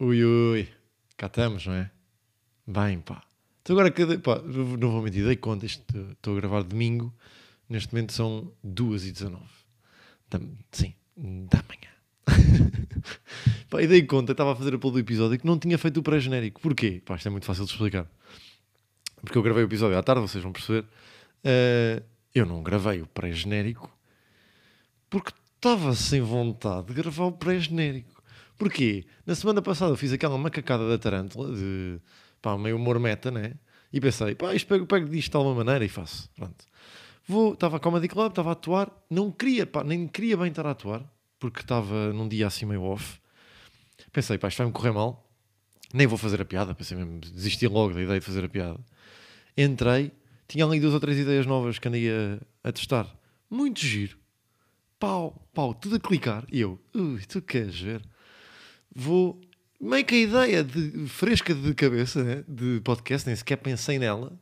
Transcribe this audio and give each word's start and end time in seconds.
Ui, 0.00 0.24
ui, 0.24 0.66
cá 1.14 1.26
estamos, 1.26 1.66
não 1.66 1.74
é? 1.74 1.90
Bem, 2.66 3.02
pá. 3.02 3.22
Então 3.60 3.78
agora, 3.78 3.92
pá, 4.18 4.40
não 4.40 4.92
vou 4.92 5.02
mentir, 5.02 5.26
dei 5.26 5.36
conta, 5.36 5.66
estou 5.66 6.38
a 6.38 6.40
gravar 6.40 6.62
domingo, 6.62 7.14
neste 7.68 7.92
momento 7.92 8.14
são 8.14 8.50
2h19. 8.66 9.42
Da, 10.30 10.40
sim, 10.72 10.94
da 11.14 11.62
manhã. 11.68 11.92
pá, 13.68 13.82
e 13.82 13.86
dei 13.86 14.02
conta, 14.06 14.32
estava 14.32 14.54
a 14.54 14.56
fazer 14.56 14.74
a 14.74 14.78
polo 14.78 14.94
do 14.94 15.00
episódio 15.00 15.38
que 15.38 15.46
não 15.46 15.58
tinha 15.58 15.76
feito 15.76 16.00
o 16.00 16.02
pré-genérico. 16.02 16.62
Porquê? 16.62 17.02
Pá, 17.04 17.16
isto 17.16 17.26
é 17.26 17.30
muito 17.30 17.44
fácil 17.44 17.66
de 17.66 17.72
explicar. 17.72 18.06
Porque 19.20 19.36
eu 19.36 19.42
gravei 19.42 19.64
o 19.64 19.66
episódio 19.66 19.98
à 19.98 20.02
tarde, 20.02 20.22
vocês 20.22 20.42
vão 20.42 20.50
perceber. 20.50 20.86
Uh, 21.44 22.02
eu 22.34 22.46
não 22.46 22.62
gravei 22.62 23.02
o 23.02 23.06
pré-genérico 23.06 23.94
porque 25.10 25.34
estava 25.56 25.94
sem 25.94 26.22
vontade 26.22 26.86
de 26.86 26.94
gravar 26.94 27.24
o 27.24 27.32
pré-genérico. 27.32 28.09
Porquê? 28.60 29.06
Na 29.24 29.34
semana 29.34 29.62
passada 29.62 29.96
fiz 29.96 30.12
aquela 30.12 30.36
macacada 30.36 30.86
da 30.86 30.98
tarântula, 30.98 31.50
de 31.56 31.98
pá, 32.42 32.58
meio 32.58 32.76
humor 32.76 32.98
meta, 33.00 33.30
né? 33.30 33.54
E 33.90 33.98
pensei, 33.98 34.34
pá, 34.34 34.54
isto 34.54 34.66
pego, 34.66 34.84
pego 34.84 35.08
disto 35.08 35.30
de 35.30 35.36
alguma 35.38 35.64
maneira 35.64 35.82
e 35.82 35.88
faço. 35.88 36.28
Pronto. 36.36 36.66
Vou, 37.26 37.54
estava 37.54 37.78
a 37.78 37.80
Comedy 37.80 38.06
Club, 38.06 38.28
estava 38.28 38.50
a 38.50 38.52
atuar, 38.52 38.92
não 39.08 39.32
queria, 39.32 39.66
pá, 39.66 39.82
nem 39.82 40.06
queria 40.06 40.36
bem 40.36 40.48
estar 40.48 40.66
a 40.66 40.72
atuar, 40.72 41.02
porque 41.38 41.60
estava 41.60 42.12
num 42.12 42.28
dia 42.28 42.46
assim 42.46 42.66
meio 42.66 42.82
off. 42.82 43.18
Pensei, 44.12 44.36
pá, 44.36 44.48
isto 44.48 44.58
vai-me 44.58 44.74
correr 44.74 44.92
mal, 44.92 45.26
nem 45.94 46.06
vou 46.06 46.18
fazer 46.18 46.42
a 46.42 46.44
piada, 46.44 46.74
pensei 46.74 46.98
mesmo, 46.98 47.18
desisti 47.18 47.66
logo 47.66 47.94
da 47.94 48.02
ideia 48.02 48.20
de 48.20 48.26
fazer 48.26 48.44
a 48.44 48.48
piada. 48.48 48.78
Entrei, 49.56 50.12
tinha 50.46 50.66
ali 50.66 50.78
duas 50.78 50.92
ou 50.92 51.00
três 51.00 51.18
ideias 51.18 51.46
novas 51.46 51.78
que 51.78 51.88
andei 51.88 52.10
a, 52.10 52.38
a 52.62 52.70
testar. 52.72 53.08
Muito 53.48 53.80
giro. 53.80 54.18
Pau, 54.98 55.48
pau, 55.54 55.72
tudo 55.72 55.96
a 55.96 55.98
clicar. 55.98 56.44
E 56.52 56.60
eu, 56.60 56.78
ui, 56.94 57.22
tu 57.26 57.40
queres 57.40 57.80
ver? 57.80 58.02
Vou 58.94 59.40
meio 59.80 60.04
que 60.04 60.14
a 60.14 60.18
ideia 60.18 60.64
de, 60.64 61.08
fresca 61.08 61.54
de 61.54 61.74
cabeça 61.74 62.22
né, 62.22 62.44
de 62.46 62.80
podcast, 62.80 63.26
nem 63.26 63.34
sequer 63.34 63.56
pensei 63.56 63.98
nela, 63.98 64.38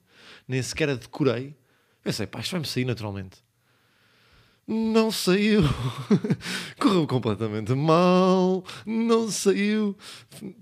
nem 0.47 0.61
sequer 0.63 0.89
a 0.89 0.95
decorei. 0.95 1.57
Pensei, 2.03 2.27
pá, 2.27 2.41
isto 2.41 2.53
vai-me 2.53 2.67
sair 2.67 2.85
naturalmente. 2.85 3.43
Não 4.67 5.11
saiu. 5.11 5.63
Correu 6.79 7.07
completamente 7.07 7.75
mal. 7.75 8.63
Não 8.85 9.31
saiu. 9.31 9.97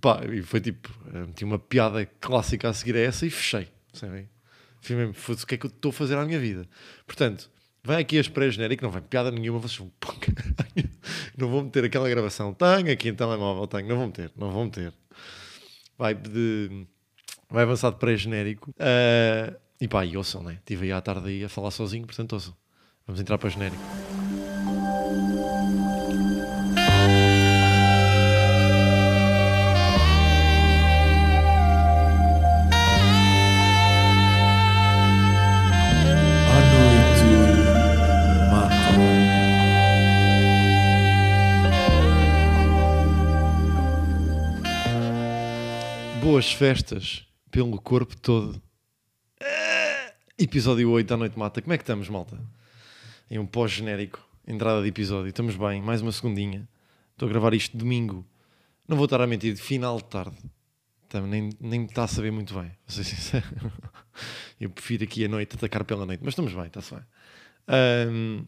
Pá, 0.01 0.21
e 0.33 0.43
foi 0.43 0.61
tipo, 0.61 0.89
eh, 1.13 1.27
meti 1.27 1.45
uma 1.45 1.59
piada 1.59 2.07
clássica 2.21 2.69
a 2.69 2.73
seguir 2.73 2.95
a 2.97 3.01
essa 3.01 3.27
e 3.27 3.31
fechei. 3.31 3.69
Sabem? 3.93 4.29
Mesmo, 4.89 5.11
o 5.11 5.47
que 5.47 5.57
é 5.57 5.59
que 5.59 5.67
eu 5.67 5.71
estou 5.71 5.89
a 5.89 5.93
fazer 5.93 6.17
à 6.17 6.25
minha 6.25 6.39
vida? 6.39 6.69
Portanto, 7.05 7.51
Vai 7.87 8.03
aqui 8.03 8.19
as 8.19 8.27
pré-genérico, 8.27 8.83
não 8.83 8.91
vai 8.91 9.01
piada 9.01 9.31
nenhuma, 9.31 9.61
vocês 9.61 9.79
vão. 9.79 9.93
Não 11.39 11.49
vou 11.49 11.63
meter 11.63 11.85
aquela 11.85 12.09
gravação. 12.09 12.53
Tenho 12.53 12.91
aqui 12.91 13.11
em 13.11 13.15
telemóvel, 13.15 13.67
tenho. 13.67 13.87
Não 13.87 13.97
vou 13.97 14.07
meter, 14.07 14.33
não 14.37 14.51
vou 14.51 14.65
meter. 14.65 14.93
Vai 15.97 16.15
de. 16.15 16.87
Vai 17.49 17.63
avançar 17.63 17.91
de 17.93 17.99
pré-genérico. 17.99 18.71
Uh, 18.71 19.55
e 19.81 19.87
pá, 19.87 20.05
e 20.05 20.17
ouçam, 20.17 20.43
né? 20.43 20.55
Estive 20.55 20.87
aí 20.87 20.93
à 20.93 21.01
tarde 21.01 21.29
aí 21.29 21.45
a 21.45 21.49
falar 21.49 21.71
sozinho, 21.71 22.07
portanto 22.07 22.33
ouçam. 22.33 22.57
Vamos 23.07 23.21
entrar 23.21 23.39
para 23.39 23.47
o 23.47 23.51
genérico. 23.51 24.16
Boas 46.37 46.53
festas 46.53 47.27
pelo 47.51 47.81
corpo 47.81 48.15
todo. 48.15 48.61
Episódio 50.37 50.91
8 50.91 51.07
da 51.09 51.17
Noite 51.17 51.39
Mata. 51.39 51.63
Como 51.63 51.73
é 51.73 51.79
que 51.79 51.83
estamos, 51.83 52.11
malta? 52.11 52.39
Em 53.31 53.39
um 53.39 53.47
pós-genérico, 53.47 54.23
entrada 54.47 54.83
de 54.83 54.89
episódio. 54.89 55.31
Estamos 55.31 55.57
bem, 55.57 55.81
mais 55.81 56.03
uma 56.03 56.13
segundinha. 56.13 56.69
Estou 57.13 57.27
a 57.27 57.31
gravar 57.31 57.55
isto 57.55 57.75
domingo. 57.75 58.23
Não 58.87 58.99
vou 58.99 59.07
estar 59.07 59.19
a 59.19 59.27
mentir, 59.27 59.57
final 59.57 59.97
de 59.97 60.05
tarde. 60.05 60.37
Também 61.09 61.49
nem, 61.59 61.87
está 61.87 62.05
a 62.05 62.07
saber 62.07 62.31
muito 62.33 62.53
bem, 62.53 62.71
vou 62.87 62.95
ser 62.95 63.05
sincero. 63.05 63.47
Eu 64.61 64.69
prefiro 64.69 65.05
aqui 65.05 65.25
a 65.25 65.29
noite 65.29 65.57
atacar 65.57 65.85
pela 65.85 66.05
noite, 66.05 66.21
mas 66.23 66.33
estamos 66.33 66.53
bem, 66.53 66.67
está-se 66.67 66.95
bem. 66.95 67.05
Um, 68.11 68.45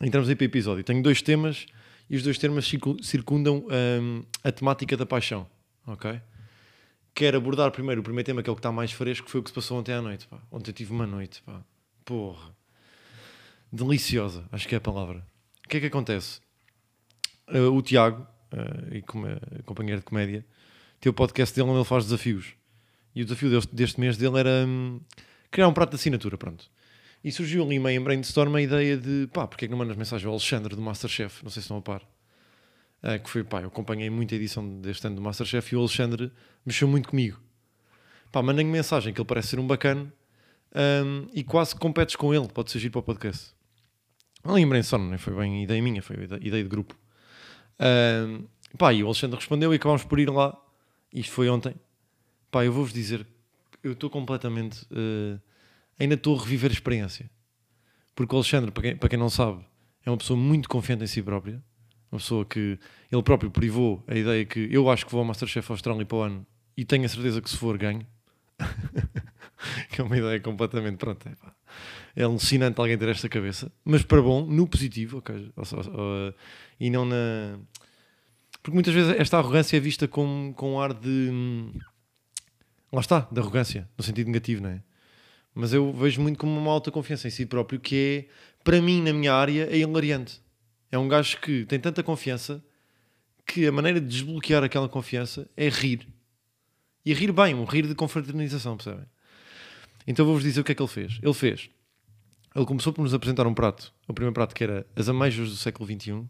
entramos 0.00 0.28
aí 0.28 0.34
para 0.34 0.42
o 0.42 0.46
episódio. 0.46 0.82
Tenho 0.82 1.00
dois 1.00 1.22
temas 1.22 1.66
e 2.10 2.16
os 2.16 2.24
dois 2.24 2.36
temas 2.36 2.68
circundam 3.00 3.64
um, 3.70 4.24
a 4.42 4.50
temática 4.50 4.96
da 4.96 5.06
paixão, 5.06 5.46
ok? 5.86 6.20
Quero 7.14 7.36
abordar 7.36 7.70
primeiro 7.70 8.00
o 8.00 8.04
primeiro 8.04 8.26
tema, 8.26 8.42
que 8.42 8.48
é 8.48 8.52
o 8.52 8.56
que 8.56 8.60
está 8.60 8.72
mais 8.72 8.92
fresco, 8.92 9.26
que 9.26 9.30
foi 9.30 9.40
o 9.40 9.42
que 9.42 9.50
se 9.50 9.54
passou 9.54 9.78
ontem 9.78 9.92
à 9.92 10.02
noite. 10.02 10.26
Pá. 10.26 10.38
Ontem 10.50 10.70
eu 10.70 10.74
tive 10.74 10.92
uma 10.92 11.06
noite, 11.06 11.42
pá. 11.42 11.62
porra, 12.04 12.54
deliciosa, 13.72 14.44
acho 14.50 14.66
que 14.66 14.74
é 14.74 14.78
a 14.78 14.80
palavra. 14.80 15.24
O 15.64 15.68
que 15.68 15.76
é 15.76 15.80
que 15.80 15.86
acontece? 15.86 16.40
Uh, 17.48 17.70
o 17.72 17.82
Tiago, 17.82 18.26
uh, 18.52 18.94
e 18.94 19.02
como 19.02 19.26
é 19.26 19.38
companheiro 19.64 20.00
de 20.00 20.06
comédia, 20.06 20.44
tem 21.00 21.10
o 21.10 21.12
podcast 21.12 21.54
dele 21.54 21.68
onde 21.68 21.78
ele 21.78 21.84
faz 21.84 22.04
desafios. 22.04 22.54
E 23.14 23.22
o 23.22 23.24
desafio 23.24 23.50
deste, 23.50 23.74
deste 23.74 24.00
mês 24.00 24.16
dele 24.16 24.38
era 24.38 24.64
hum, 24.66 25.00
criar 25.50 25.68
um 25.68 25.72
prato 25.72 25.90
de 25.90 25.96
assinatura, 25.96 26.38
pronto. 26.38 26.70
E 27.22 27.30
surgiu 27.30 27.62
ali 27.62 27.78
meio 27.78 28.00
em 28.00 28.02
brainstorm 28.02 28.54
a 28.56 28.62
ideia 28.62 28.96
de, 28.96 29.28
pá, 29.32 29.46
porque 29.46 29.64
é 29.64 29.68
que 29.68 29.70
não 29.72 29.78
mandas 29.78 29.96
mensagem 29.96 30.26
ao 30.26 30.32
Alexandre 30.32 30.74
do 30.74 30.82
Masterchef? 30.82 31.42
Não 31.42 31.50
sei 31.50 31.60
se 31.60 31.66
estão 31.66 31.76
a 31.76 31.82
par 31.82 32.02
uh, 33.02 33.22
que 33.22 33.28
foi, 33.28 33.44
pá, 33.44 33.62
eu 33.62 33.68
acompanhei 33.68 34.08
muita 34.10 34.34
edição 34.34 34.80
deste 34.80 35.06
ano 35.06 35.16
do 35.16 35.22
Masterchef 35.22 35.72
e 35.72 35.76
o 35.76 35.80
Alexandre 35.80 36.32
mexeu 36.64 36.88
muito 36.88 37.08
comigo. 37.08 37.40
Pá, 38.30 38.42
mandei 38.42 38.64
mensagem 38.64 39.12
que 39.12 39.20
ele 39.20 39.28
parece 39.28 39.48
ser 39.48 39.60
um 39.60 39.66
bacana 39.66 40.12
um, 40.74 41.26
e 41.32 41.44
quase 41.44 41.74
competes 41.74 42.16
com 42.16 42.34
ele, 42.34 42.48
pode 42.48 42.70
surgir 42.70 42.90
para 42.90 43.00
o 43.00 43.02
podcast. 43.02 43.52
Não 44.44 44.54
lembrem 44.54 44.82
só, 44.82 44.98
não 44.98 45.16
foi 45.18 45.34
bem 45.34 45.62
ideia 45.62 45.82
minha, 45.82 46.02
foi 46.02 46.16
ideia 46.16 46.62
de 46.62 46.68
grupo. 46.68 46.96
Um, 47.78 48.44
pá, 48.76 48.92
e 48.92 49.02
o 49.02 49.06
Alexandre 49.06 49.36
respondeu 49.36 49.72
e 49.72 49.76
acabámos 49.76 50.04
por 50.04 50.18
ir 50.18 50.30
lá. 50.30 50.56
Isto 51.12 51.32
foi 51.32 51.48
ontem. 51.48 51.74
Pá, 52.50 52.64
eu 52.64 52.72
vou-vos 52.72 52.92
dizer, 52.92 53.26
eu 53.82 53.92
estou 53.92 54.10
completamente. 54.10 54.82
Uh, 54.84 55.40
ainda 55.98 56.14
estou 56.14 56.36
a 56.36 56.40
reviver 56.40 56.70
a 56.70 56.74
experiência. 56.74 57.30
Porque 58.14 58.34
o 58.34 58.38
Alexandre, 58.38 58.70
para 58.70 58.82
quem, 58.82 58.96
para 58.96 59.08
quem 59.08 59.18
não 59.18 59.30
sabe, 59.30 59.64
é 60.04 60.10
uma 60.10 60.16
pessoa 60.16 60.38
muito 60.38 60.68
confiante 60.68 61.04
em 61.04 61.06
si 61.06 61.22
própria. 61.22 61.62
Uma 62.12 62.18
pessoa 62.18 62.44
que 62.44 62.78
ele 63.10 63.22
próprio 63.22 63.50
privou 63.50 64.04
a 64.06 64.14
ideia 64.14 64.44
que 64.44 64.68
eu 64.70 64.90
acho 64.90 65.06
que 65.06 65.10
vou 65.10 65.20
ao 65.20 65.24
Masterchef 65.24 65.72
Austrália 65.72 66.04
para 66.04 66.18
o 66.18 66.20
ano 66.20 66.46
e 66.76 66.84
tenho 66.84 67.06
a 67.06 67.08
certeza 67.08 67.40
que 67.40 67.48
se 67.48 67.56
for 67.56 67.78
ganho. 67.78 68.06
que 69.90 70.00
é 70.00 70.04
uma 70.04 70.16
ideia 70.16 70.38
completamente 70.38 70.98
pronto. 70.98 71.26
É, 71.26 71.32
é 72.20 72.24
alucinante 72.24 72.78
alguém 72.78 72.98
ter 72.98 73.08
esta 73.08 73.28
cabeça, 73.28 73.72
mas 73.82 74.02
para 74.02 74.20
bom, 74.20 74.44
no 74.44 74.68
positivo, 74.68 75.18
okay, 75.18 75.50
ou, 75.56 75.64
ou, 75.72 76.00
ou, 76.00 76.34
e 76.78 76.90
não 76.90 77.06
na. 77.06 77.58
Porque 78.62 78.74
muitas 78.74 78.92
vezes 78.92 79.14
esta 79.18 79.38
arrogância 79.38 79.76
é 79.76 79.80
vista 79.80 80.06
com, 80.06 80.52
com 80.54 80.74
um 80.74 80.80
ar 80.80 80.92
de. 80.92 81.30
Lá 82.92 83.00
está, 83.00 83.26
de 83.32 83.40
arrogância, 83.40 83.88
no 83.96 84.04
sentido 84.04 84.26
negativo, 84.26 84.62
não 84.62 84.68
é? 84.68 84.82
Mas 85.54 85.72
eu 85.72 85.92
vejo 85.92 86.20
muito 86.20 86.38
como 86.38 86.58
uma 86.58 86.70
alta 86.70 86.90
confiança 86.90 87.26
em 87.26 87.30
si 87.30 87.46
próprio, 87.46 87.80
que 87.80 88.28
é, 88.28 88.62
para 88.62 88.80
mim, 88.82 89.02
na 89.02 89.12
minha 89.12 89.32
área, 89.32 89.66
é 89.70 89.78
hilariante. 89.78 90.41
É 90.92 90.98
um 90.98 91.08
gajo 91.08 91.40
que 91.40 91.64
tem 91.64 91.80
tanta 91.80 92.02
confiança 92.02 92.62
que 93.46 93.66
a 93.66 93.72
maneira 93.72 93.98
de 93.98 94.06
desbloquear 94.06 94.62
aquela 94.62 94.88
confiança 94.88 95.48
é 95.56 95.70
rir. 95.70 96.06
E 97.04 97.14
rir 97.14 97.32
bem, 97.32 97.54
um 97.54 97.64
rir 97.64 97.86
de 97.86 97.94
confraternização, 97.94 98.76
percebem? 98.76 99.06
Então 100.06 100.26
vou-vos 100.26 100.42
dizer 100.42 100.60
o 100.60 100.64
que 100.64 100.72
é 100.72 100.74
que 100.74 100.82
ele 100.82 100.88
fez. 100.88 101.18
Ele 101.22 101.32
fez. 101.32 101.70
Ele 102.54 102.66
começou 102.66 102.92
por 102.92 103.02
nos 103.02 103.14
apresentar 103.14 103.46
um 103.46 103.54
prato. 103.54 103.92
O 104.06 104.12
primeiro 104.12 104.34
prato 104.34 104.54
que 104.54 104.62
era 104.62 104.86
as 104.94 105.08
ameijas 105.08 105.48
do 105.48 105.56
século 105.56 105.88
XXI, 105.90 106.24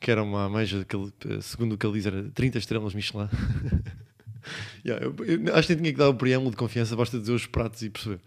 que 0.00 0.10
era 0.10 0.22
uma 0.22 0.46
ameija 0.46 0.84
que 0.84 0.96
ele, 0.96 1.12
segundo 1.42 1.74
o 1.74 1.78
que 1.78 1.86
ele 1.86 1.94
diz, 1.94 2.06
era 2.06 2.30
30 2.30 2.58
estrelas 2.58 2.94
Michelin. 2.94 3.28
yeah, 4.84 5.04
eu, 5.04 5.14
eu, 5.24 5.54
acho 5.54 5.68
que 5.68 5.76
tinha 5.76 5.92
que 5.92 5.98
dar 5.98 6.08
o 6.08 6.14
preâmbulo 6.14 6.50
de 6.50 6.56
confiança, 6.56 6.96
basta 6.96 7.18
dizer 7.20 7.32
os 7.32 7.46
pratos 7.46 7.82
e 7.82 7.90
perceber. 7.90 8.20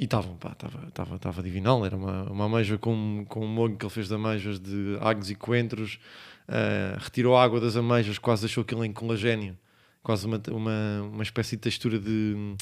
E 0.00 0.04
estavam, 0.04 0.34
pá, 0.38 0.56
estava, 0.88 1.42
divinal. 1.42 1.84
Era 1.84 1.94
uma, 1.94 2.22
uma 2.22 2.46
ameixa 2.46 2.78
com, 2.78 3.22
com 3.28 3.44
um 3.44 3.46
molho 3.46 3.76
que 3.76 3.84
ele 3.84 3.92
fez 3.92 4.08
de 4.08 4.14
ameijas 4.14 4.58
de 4.58 4.96
agos 4.98 5.30
e 5.30 5.34
coentros. 5.34 6.00
Uh, 6.48 6.98
retirou 6.98 7.36
a 7.36 7.44
água 7.44 7.60
das 7.60 7.76
ameijas, 7.76 8.18
quase 8.18 8.40
deixou 8.40 8.62
aquilo 8.62 8.82
em 8.82 8.94
colagênio. 8.94 9.58
Quase 10.02 10.24
uma, 10.24 10.40
uma, 10.52 11.02
uma 11.02 11.22
espécie 11.22 11.54
de 11.56 11.60
textura 11.60 11.98
de, 11.98 12.56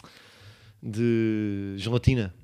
de 0.83 1.75
gelatina. 1.77 2.35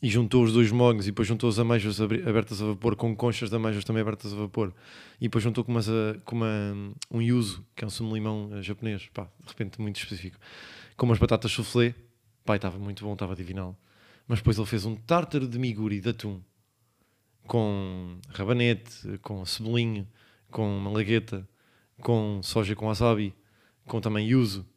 E 0.00 0.08
juntou 0.08 0.42
os 0.42 0.54
dois 0.54 0.72
mogos 0.72 1.06
e 1.06 1.10
depois 1.10 1.28
juntou 1.28 1.50
as 1.50 1.58
ameijas 1.58 2.00
abertas 2.00 2.62
a 2.62 2.64
vapor 2.64 2.96
com 2.96 3.14
conchas 3.14 3.50
de 3.50 3.56
ameijas 3.56 3.84
também 3.84 4.00
abertas 4.00 4.32
a 4.32 4.36
vapor. 4.36 4.72
E 5.20 5.24
depois 5.24 5.44
juntou 5.44 5.62
com, 5.62 5.70
umas, 5.70 5.86
com 6.24 6.34
uma, 6.34 6.94
um 7.10 7.20
yuzu, 7.20 7.62
que 7.76 7.84
é 7.84 7.86
um 7.86 7.90
sumo 7.90 8.14
limão 8.14 8.48
eh, 8.54 8.62
japonês. 8.62 9.10
Pá, 9.12 9.24
de 9.24 9.48
repente 9.48 9.78
muito 9.78 9.96
específico. 9.96 10.38
Com 10.96 11.04
umas 11.04 11.18
batatas 11.18 11.52
soufflé. 11.52 11.94
Pai, 12.42 12.56
estava 12.56 12.78
muito 12.78 13.04
bom, 13.04 13.12
estava 13.12 13.36
divinal. 13.36 13.76
Mas 14.28 14.40
depois 14.40 14.58
ele 14.58 14.66
fez 14.66 14.84
um 14.84 14.94
tártaro 14.94 15.48
de 15.48 15.58
miguri 15.58 16.00
de 16.00 16.10
atum 16.10 16.40
com 17.48 18.20
rabanete, 18.28 19.18
com 19.22 19.44
cebolinho, 19.46 20.06
com 20.50 20.78
malagueta, 20.78 21.48
com 22.02 22.40
soja 22.42 22.76
com 22.76 22.86
wasabi, 22.86 23.34
com 23.86 24.00
também 24.00 24.34
uso, 24.34 24.68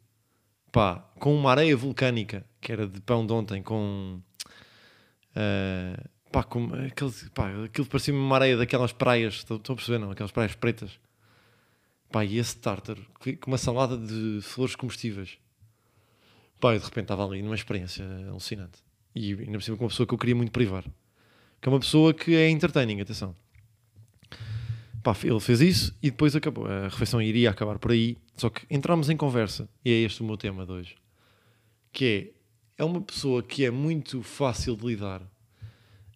pá, 0.72 0.96
com 1.20 1.36
uma 1.36 1.50
areia 1.50 1.76
vulcânica, 1.76 2.44
que 2.60 2.72
era 2.72 2.88
de 2.88 3.00
pão 3.02 3.26
de 3.26 3.32
ontem, 3.32 3.62
com. 3.62 4.20
Uh, 5.36 6.08
pá, 6.32 6.42
com 6.42 6.64
aquele, 6.86 7.12
pá, 7.34 7.64
aquilo 7.64 7.86
parecia 7.86 8.14
uma 8.14 8.36
areia 8.36 8.56
daquelas 8.56 8.92
praias, 8.92 9.34
estão 9.34 9.58
a 9.58 9.76
perceber, 9.76 9.98
não? 9.98 10.10
Aquelas 10.10 10.32
praias 10.32 10.54
pretas. 10.54 10.98
Pá, 12.10 12.24
e 12.24 12.38
esse 12.38 12.56
tartar, 12.56 12.96
com 13.20 13.50
uma 13.50 13.58
salada 13.58 13.96
de 13.98 14.40
flores 14.42 14.74
comestíveis. 14.74 15.38
Pá, 16.58 16.74
eu 16.74 16.78
de 16.78 16.84
repente 16.84 17.04
estava 17.04 17.26
ali 17.26 17.42
numa 17.42 17.54
experiência 17.54 18.04
alucinante. 18.28 18.78
E 19.14 19.32
ainda 19.32 19.52
por 19.52 19.62
cima 19.62 19.76
com 19.76 19.84
uma 19.84 19.90
pessoa 19.90 20.06
que 20.06 20.14
eu 20.14 20.18
queria 20.18 20.34
muito 20.34 20.52
privar. 20.52 20.84
Que 21.60 21.68
é 21.68 21.72
uma 21.72 21.80
pessoa 21.80 22.12
que 22.14 22.34
é 22.34 22.48
entertaining, 22.50 23.00
atenção. 23.00 23.34
Pá, 25.02 25.16
ele 25.24 25.40
fez 25.40 25.60
isso 25.60 25.98
e 26.02 26.10
depois 26.10 26.36
acabou. 26.36 26.66
A 26.66 26.84
refeição 26.84 27.20
iria 27.20 27.50
acabar 27.50 27.78
por 27.78 27.90
aí. 27.90 28.16
Só 28.36 28.48
que 28.48 28.62
entramos 28.70 29.10
em 29.10 29.16
conversa, 29.16 29.68
e 29.84 29.90
é 29.90 29.94
este 29.94 30.22
o 30.22 30.24
meu 30.24 30.36
tema 30.36 30.64
de 30.64 30.72
hoje. 30.72 30.96
Que 31.92 32.32
é, 32.78 32.82
é 32.82 32.84
uma 32.84 33.00
pessoa 33.00 33.42
que 33.42 33.64
é 33.64 33.70
muito 33.70 34.22
fácil 34.22 34.76
de 34.76 34.86
lidar 34.86 35.22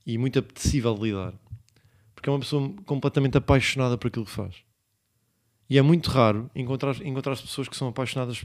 e 0.06 0.16
muito 0.16 0.38
apetecível 0.38 0.94
de 0.94 1.02
lidar. 1.02 1.34
Porque 2.14 2.28
é 2.28 2.32
uma 2.32 2.38
pessoa 2.38 2.72
completamente 2.84 3.36
apaixonada 3.36 3.98
por 3.98 4.06
aquilo 4.06 4.24
que 4.24 4.30
faz. 4.30 4.54
E 5.68 5.76
é 5.78 5.82
muito 5.82 6.08
raro 6.10 6.48
encontrar, 6.54 6.96
encontrar 7.04 7.36
pessoas 7.36 7.68
que 7.68 7.76
são 7.76 7.88
apaixonadas 7.88 8.44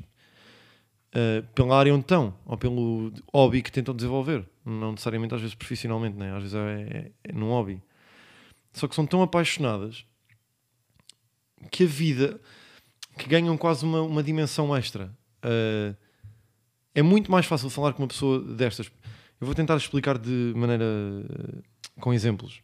uh, 1.15 1.45
pela 1.53 1.77
área 1.77 1.93
onde 1.93 2.03
estão, 2.03 2.33
ou 2.45 2.57
pelo 2.57 3.13
hobby 3.33 3.61
que 3.61 3.71
tentam 3.71 3.95
desenvolver. 3.95 4.47
Não 4.65 4.91
necessariamente, 4.91 5.33
às 5.33 5.41
vezes, 5.41 5.55
profissionalmente, 5.55 6.17
né? 6.17 6.35
às 6.35 6.43
vezes 6.43 6.55
é, 6.55 6.81
é, 6.81 7.11
é 7.29 7.33
num 7.33 7.49
hobby. 7.49 7.81
Só 8.73 8.87
que 8.87 8.95
são 8.95 9.05
tão 9.05 9.21
apaixonadas 9.21 10.05
que 11.69 11.83
a 11.83 11.87
vida 11.87 12.39
que 13.17 13.27
ganham 13.27 13.57
quase 13.57 13.85
uma, 13.85 14.01
uma 14.01 14.23
dimensão 14.23 14.75
extra. 14.75 15.11
Uh, 15.43 15.95
é 16.93 17.01
muito 17.01 17.31
mais 17.31 17.45
fácil 17.45 17.69
falar 17.69 17.93
com 17.93 18.03
uma 18.03 18.07
pessoa 18.07 18.39
destas. 18.39 18.91
Eu 19.39 19.45
vou 19.45 19.55
tentar 19.55 19.75
explicar 19.77 20.17
de 20.17 20.53
maneira 20.55 20.85
uh, 20.85 21.63
com 21.99 22.13
exemplos. 22.13 22.61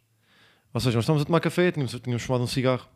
Ou 0.73 0.79
seja, 0.79 0.95
nós 0.95 1.03
estávamos 1.03 1.23
a 1.23 1.25
tomar 1.25 1.39
café, 1.39 1.71
tínhamos, 1.71 1.99
tínhamos 1.99 2.23
fumado 2.23 2.43
um 2.43 2.47
cigarro 2.47 2.87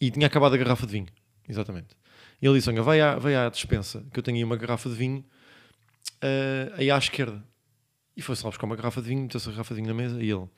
e 0.00 0.10
tinha 0.10 0.26
acabado 0.26 0.54
a 0.54 0.58
garrafa 0.58 0.86
de 0.86 0.92
vinho. 0.92 1.06
Exatamente. 1.48 1.99
E 2.40 2.46
ele 2.46 2.56
disse: 2.56 2.70
Olha, 2.70 2.82
vai 2.82 3.00
à, 3.00 3.16
vai 3.16 3.36
à 3.36 3.48
dispensa, 3.48 4.04
que 4.12 4.18
eu 4.18 4.22
tenho 4.22 4.38
aí 4.38 4.44
uma 4.44 4.56
garrafa 4.56 4.88
de 4.88 4.94
vinho 4.94 5.24
uh, 6.22 6.74
aí 6.76 6.90
à 6.90 6.96
esquerda. 6.96 7.42
E 8.16 8.22
foi-se 8.22 8.42
lá 8.44 8.50
buscar 8.50 8.66
uma 8.66 8.76
garrafa 8.76 9.00
de 9.00 9.08
vinho, 9.08 9.22
meteu-se 9.22 9.48
a 9.48 9.52
garrafa 9.52 9.74
de 9.74 9.80
vinho 9.80 9.88
na 9.88 9.94
mesa 9.94 10.22
e 10.22 10.30
ele: 10.30 10.48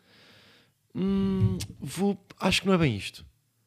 hum, 0.94 1.58
vou, 1.81 2.25
Acho 2.38 2.62
que 2.62 2.67
não 2.67 2.75
é 2.75 2.79
bem 2.79 2.96
isto. 2.96 3.25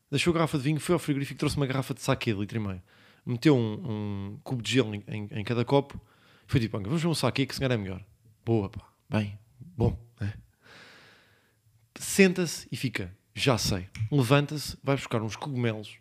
Deixou 0.09 0.31
a 0.31 0.33
garrafa 0.35 0.57
de 0.57 0.63
vinho, 0.63 0.79
foi 0.79 0.93
ao 0.93 0.99
frigorífico, 0.99 1.39
trouxe 1.39 1.57
uma 1.57 1.65
garrafa 1.65 1.93
de 1.93 2.01
saque 2.01 2.31
de 2.31 2.39
litro 2.39 2.57
e 2.57 2.59
meio. 2.59 2.81
Meteu 3.25 3.57
um, 3.57 3.73
um 3.73 4.39
cubo 4.43 4.61
de 4.61 4.71
gelo 4.71 4.93
em, 4.93 5.03
em, 5.07 5.27
em, 5.31 5.43
cada 5.43 5.65
copo. 5.65 5.99
Foi 6.47 6.59
tipo: 6.59 6.79
Vamos 6.79 7.01
ver 7.01 7.07
um 7.07 7.15
saque 7.15 7.45
que 7.45 7.53
se 7.53 7.59
calhar 7.59 7.77
é 7.77 7.81
melhor. 7.81 8.03
Boa, 8.45 8.69
pá. 8.69 8.81
Bem, 9.09 9.37
bom. 9.59 9.97
Né? 10.19 10.33
Senta-se 11.99 12.67
e 12.71 12.77
fica: 12.77 13.15
Já 13.33 13.57
sei. 13.57 13.89
Levanta-se, 14.11 14.77
vai 14.83 14.95
buscar 14.95 15.21
uns 15.21 15.35
cogumelos 15.35 15.97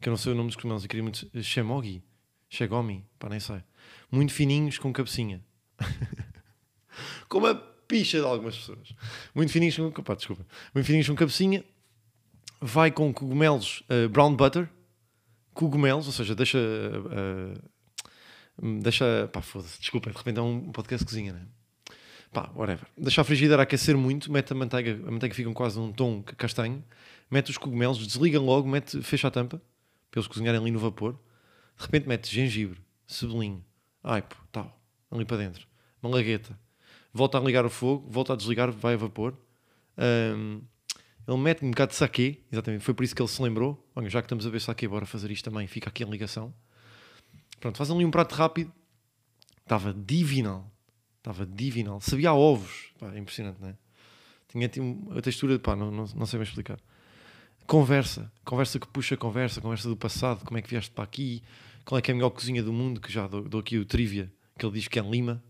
que 0.00 0.08
eu 0.08 0.10
não 0.10 0.18
sei 0.18 0.32
o 0.32 0.34
nome 0.34 0.48
dos 0.48 0.56
cogumelos, 0.56 0.82
eu 0.82 0.88
queria 0.88 1.02
muito. 1.02 1.28
Shemogi, 1.42 2.02
Shegomi, 2.48 3.04
pá, 3.18 3.28
nem 3.28 3.40
sei. 3.40 3.62
Muito 4.10 4.32
fininhos 4.32 4.78
com 4.78 4.92
cabecinha. 4.92 5.42
Como 7.28 7.46
a 7.46 7.54
picha 7.54 8.18
de 8.18 8.24
algumas 8.24 8.56
pessoas. 8.56 8.94
Muito 9.34 9.52
fininhos 9.52 9.76
com. 9.76 9.90
Pá, 10.02 10.14
desculpa. 10.14 10.46
Muito 10.72 10.86
fininhos 10.86 11.08
com 11.08 11.14
cabecinha. 11.14 11.64
Vai 12.60 12.90
com 12.90 13.12
cogumelos 13.12 13.82
uh, 13.90 14.08
brown 14.08 14.34
butter. 14.34 14.68
Cogumelos, 15.52 16.06
ou 16.06 16.12
seja, 16.12 16.34
deixa. 16.34 16.58
Uh, 16.58 17.60
deixa. 18.82 19.28
Pá, 19.32 19.42
foda-se, 19.42 19.80
desculpa, 19.80 20.10
de 20.10 20.16
repente 20.16 20.38
é 20.38 20.42
um 20.42 20.70
podcast 20.70 21.04
de 21.04 21.10
cozinha, 21.10 21.32
né? 21.32 21.46
Pá, 22.32 22.50
whatever. 22.54 22.86
Deixa 22.96 23.20
a 23.20 23.24
frigideira 23.24 23.62
aquecer 23.62 23.96
muito, 23.96 24.30
mete 24.30 24.52
a 24.52 24.56
manteiga, 24.56 24.92
a 25.06 25.10
manteiga 25.10 25.34
fica 25.34 25.52
quase 25.52 25.78
um 25.78 25.92
tom 25.92 26.22
castanho, 26.22 26.84
mete 27.30 27.50
os 27.50 27.58
cogumelos, 27.58 28.04
desliga 28.04 28.40
logo, 28.40 28.68
mete, 28.68 29.00
fecha 29.02 29.28
a 29.28 29.30
tampa 29.30 29.62
para 30.14 30.20
eles 30.20 30.28
cozinharem 30.28 30.60
ali 30.60 30.70
no 30.70 30.78
vapor. 30.78 31.18
De 31.76 31.84
repente 31.84 32.06
mete 32.06 32.32
gengibre, 32.32 32.80
cebolinho, 33.04 33.64
aipo, 34.00 34.36
tal, 34.52 34.80
ali 35.10 35.24
para 35.24 35.38
dentro, 35.38 35.66
uma 36.00 36.14
lagueta. 36.14 36.56
Volta 37.12 37.36
a 37.36 37.40
ligar 37.40 37.66
o 37.66 37.70
fogo, 37.70 38.08
volta 38.08 38.32
a 38.32 38.36
desligar, 38.36 38.70
vai 38.70 38.94
a 38.94 38.96
vapor. 38.96 39.36
Um, 39.98 40.62
ele 41.26 41.36
mete 41.38 41.64
um 41.64 41.70
bocado 41.70 41.90
de 41.90 41.96
saquê, 41.96 42.40
exatamente, 42.52 42.84
foi 42.84 42.94
por 42.94 43.02
isso 43.02 43.14
que 43.14 43.20
ele 43.20 43.28
se 43.28 43.42
lembrou. 43.42 43.84
Olha, 43.96 44.08
já 44.08 44.22
que 44.22 44.26
estamos 44.26 44.46
a 44.46 44.50
ver 44.50 44.60
saquê, 44.60 44.86
bora 44.86 45.04
fazer 45.04 45.32
isto 45.32 45.50
também, 45.50 45.66
fica 45.66 45.88
aqui 45.88 46.04
a 46.04 46.06
ligação. 46.06 46.54
Pronto, 47.58 47.76
faz 47.76 47.90
ali 47.90 48.04
um 48.04 48.10
prato 48.10 48.34
rápido. 48.34 48.72
Estava 49.62 49.92
divinal. 49.92 50.70
Estava 51.18 51.44
divinal. 51.44 52.00
Sabia 52.00 52.32
ovos. 52.32 52.92
Pá, 53.00 53.12
é 53.14 53.18
impressionante, 53.18 53.60
não 53.60 53.70
é? 53.70 53.76
Tinha 54.48 54.70
a 55.16 55.22
textura, 55.22 55.58
pá, 55.58 55.74
não, 55.74 55.90
não, 55.90 56.04
não 56.04 56.26
sei 56.26 56.38
bem 56.38 56.46
explicar. 56.46 56.78
Conversa, 57.66 58.30
conversa 58.44 58.78
que 58.78 58.86
puxa 58.86 59.16
conversa, 59.16 59.60
conversa 59.60 59.88
do 59.88 59.96
passado, 59.96 60.44
como 60.44 60.58
é 60.58 60.62
que 60.62 60.68
vieste 60.68 60.90
para 60.90 61.04
aqui, 61.04 61.42
qual 61.84 61.98
é 61.98 62.02
que 62.02 62.10
é 62.10 62.12
a 62.12 62.14
melhor 62.14 62.30
cozinha 62.30 62.62
do 62.62 62.72
mundo, 62.72 63.00
que 63.00 63.10
já 63.10 63.26
dou, 63.26 63.48
dou 63.48 63.60
aqui 63.60 63.78
o 63.78 63.84
trivia, 63.84 64.32
que 64.58 64.64
ele 64.64 64.74
diz 64.74 64.88
que 64.88 64.98
é 64.98 65.02
em 65.02 65.10
Lima, 65.10 65.42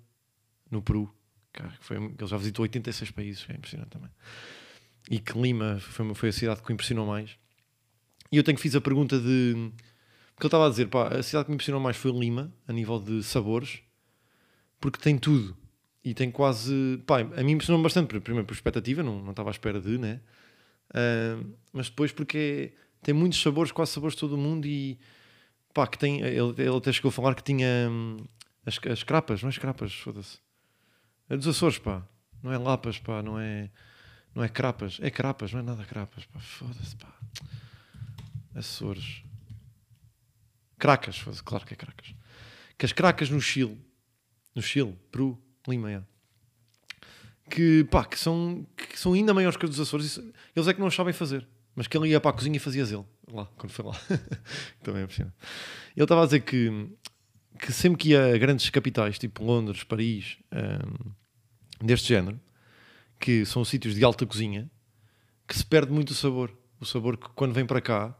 no 0.70 0.80
Peru, 0.80 1.12
que 1.52 1.62
foi, 1.80 1.96
ele 1.96 2.26
já 2.26 2.36
visitou 2.36 2.62
86 2.62 3.10
países, 3.10 3.46
é 3.48 3.54
impressionante 3.54 3.90
também. 3.90 4.10
E 5.10 5.18
que 5.18 5.38
Lima 5.38 5.78
foi, 5.80 6.14
foi 6.14 6.28
a 6.30 6.32
cidade 6.32 6.62
que 6.62 6.70
o 6.70 6.72
impressionou 6.72 7.06
mais. 7.06 7.36
E 8.32 8.36
eu 8.36 8.42
tenho 8.42 8.56
que 8.56 8.62
fiz 8.62 8.74
a 8.74 8.80
pergunta 8.80 9.18
de. 9.18 9.72
Porque 10.34 10.46
ele 10.46 10.48
estava 10.48 10.66
a 10.66 10.70
dizer, 10.70 10.88
pá, 10.88 11.08
a 11.08 11.22
cidade 11.22 11.44
que 11.44 11.50
me 11.50 11.54
impressionou 11.54 11.80
mais 11.80 11.96
foi 11.96 12.10
Lima, 12.10 12.52
a 12.66 12.72
nível 12.72 12.98
de 12.98 13.22
sabores, 13.22 13.80
porque 14.80 14.98
tem 14.98 15.18
tudo. 15.18 15.56
E 16.02 16.14
tem 16.14 16.30
quase. 16.30 17.02
Pá, 17.06 17.20
a 17.20 17.42
mim 17.42 17.52
impressionou 17.52 17.82
bastante, 17.82 18.18
primeiro 18.20 18.46
por 18.46 18.54
expectativa, 18.54 19.02
não, 19.02 19.22
não 19.22 19.30
estava 19.30 19.50
à 19.50 19.52
espera 19.52 19.80
de, 19.80 19.98
né? 19.98 20.20
Mas 21.72 21.88
depois 21.88 22.12
porque 22.12 22.74
tem 23.02 23.14
muitos 23.14 23.40
sabores, 23.40 23.72
quase 23.72 23.92
sabores 23.92 24.14
de 24.14 24.20
todo 24.20 24.34
o 24.34 24.38
mundo 24.38 24.66
e 24.66 24.98
pá, 25.74 25.86
que 25.86 25.98
tem, 25.98 26.20
ele, 26.20 26.54
ele 26.56 26.76
até 26.76 26.92
chegou 26.92 27.08
a 27.08 27.12
falar 27.12 27.34
que 27.34 27.42
tinha 27.42 27.88
hum, 27.90 28.16
as, 28.64 28.78
as 28.90 29.02
crapas, 29.02 29.42
não 29.42 29.48
é 29.48 29.50
as 29.50 29.58
crapas, 29.58 29.92
foda-se. 29.92 30.38
É 31.28 31.36
dos 31.36 31.48
Açores, 31.48 31.78
pá. 31.78 32.06
Não 32.42 32.52
é 32.52 32.58
lapas, 32.58 32.98
pá, 32.98 33.22
não 33.22 33.38
é, 33.38 33.70
não 34.34 34.44
é 34.44 34.48
crapas. 34.48 34.98
É 35.02 35.10
crapas, 35.10 35.52
não 35.52 35.60
é 35.60 35.62
nada 35.62 35.84
crapas, 35.84 36.24
pá. 36.26 36.38
Foda-se, 36.38 36.96
pá. 36.96 37.12
Açores. 38.54 39.24
Cracas, 40.78 41.18
foda-se, 41.18 41.42
claro 41.42 41.66
que 41.66 41.74
é 41.74 41.76
cracas. 41.76 42.14
Que 42.78 42.86
as 42.86 42.92
cracas 42.92 43.30
no 43.30 43.40
Chile, 43.40 43.80
no 44.54 44.62
Chile, 44.62 44.98
Peru, 45.10 45.42
Lima, 45.66 45.90
é 45.90 46.02
que, 47.50 47.84
pá, 47.84 48.04
que, 48.04 48.18
são, 48.18 48.66
que 48.76 48.98
são 48.98 49.12
ainda 49.12 49.34
maiores 49.34 49.56
que 49.56 49.64
os 49.64 49.70
dos 49.70 49.80
Açores. 49.80 50.18
eles 50.54 50.68
é 50.68 50.74
que 50.74 50.80
não 50.80 50.90
sabem 50.90 51.12
fazer. 51.12 51.46
Mas 51.74 51.86
que 51.88 51.96
ele 51.96 52.08
ia 52.08 52.20
para 52.20 52.30
a 52.30 52.34
cozinha 52.34 52.56
e 52.56 52.60
fazia 52.60 52.82
ele. 52.82 53.04
Lá, 53.32 53.46
quando 53.56 53.72
foi 53.72 53.84
lá. 53.84 53.92
Também 54.82 55.00
é 55.00 55.04
impressionante. 55.04 55.36
Ele 55.96 56.04
estava 56.04 56.22
a 56.22 56.24
dizer 56.24 56.40
que, 56.40 56.88
que 57.58 57.72
sempre 57.72 57.98
que 57.98 58.10
ia 58.10 58.34
a 58.34 58.38
grandes 58.38 58.70
capitais, 58.70 59.18
tipo 59.18 59.44
Londres, 59.44 59.82
Paris, 59.82 60.38
um, 60.52 61.84
deste 61.84 62.08
género, 62.08 62.40
que 63.18 63.44
são 63.44 63.64
sítios 63.64 63.94
de 63.94 64.04
alta 64.04 64.24
cozinha, 64.24 64.70
que 65.48 65.56
se 65.56 65.64
perde 65.64 65.92
muito 65.92 66.10
o 66.10 66.14
sabor. 66.14 66.56
O 66.80 66.86
sabor 66.86 67.16
que 67.16 67.28
quando 67.34 67.52
vem 67.52 67.66
para 67.66 67.80
cá, 67.80 68.16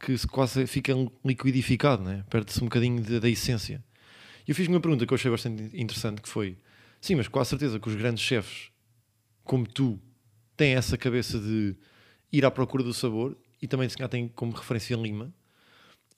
que 0.00 0.16
quase 0.26 0.66
fica 0.66 0.92
liquidificado, 1.24 2.02
né? 2.02 2.24
perde-se 2.28 2.60
um 2.60 2.64
bocadinho 2.64 3.20
da 3.20 3.28
essência. 3.28 3.82
E 4.46 4.50
eu 4.50 4.54
fiz 4.54 4.66
uma 4.66 4.80
pergunta 4.80 5.06
que 5.06 5.12
eu 5.12 5.16
achei 5.16 5.30
bastante 5.30 5.70
interessante, 5.78 6.22
que 6.22 6.28
foi 6.28 6.56
Sim, 7.00 7.16
mas 7.16 7.28
com 7.28 7.38
a 7.38 7.44
certeza 7.44 7.78
que 7.78 7.88
os 7.88 7.94
grandes 7.94 8.22
chefes, 8.22 8.70
como 9.44 9.66
tu, 9.66 10.00
têm 10.56 10.74
essa 10.74 10.98
cabeça 10.98 11.38
de 11.38 11.76
ir 12.32 12.44
à 12.44 12.50
procura 12.50 12.82
do 12.82 12.92
sabor 12.92 13.36
e 13.62 13.68
também 13.68 13.88
se 13.88 13.96
calhar 13.96 14.10
têm 14.10 14.28
como 14.28 14.52
referência 14.52 14.96
Lima 14.96 15.32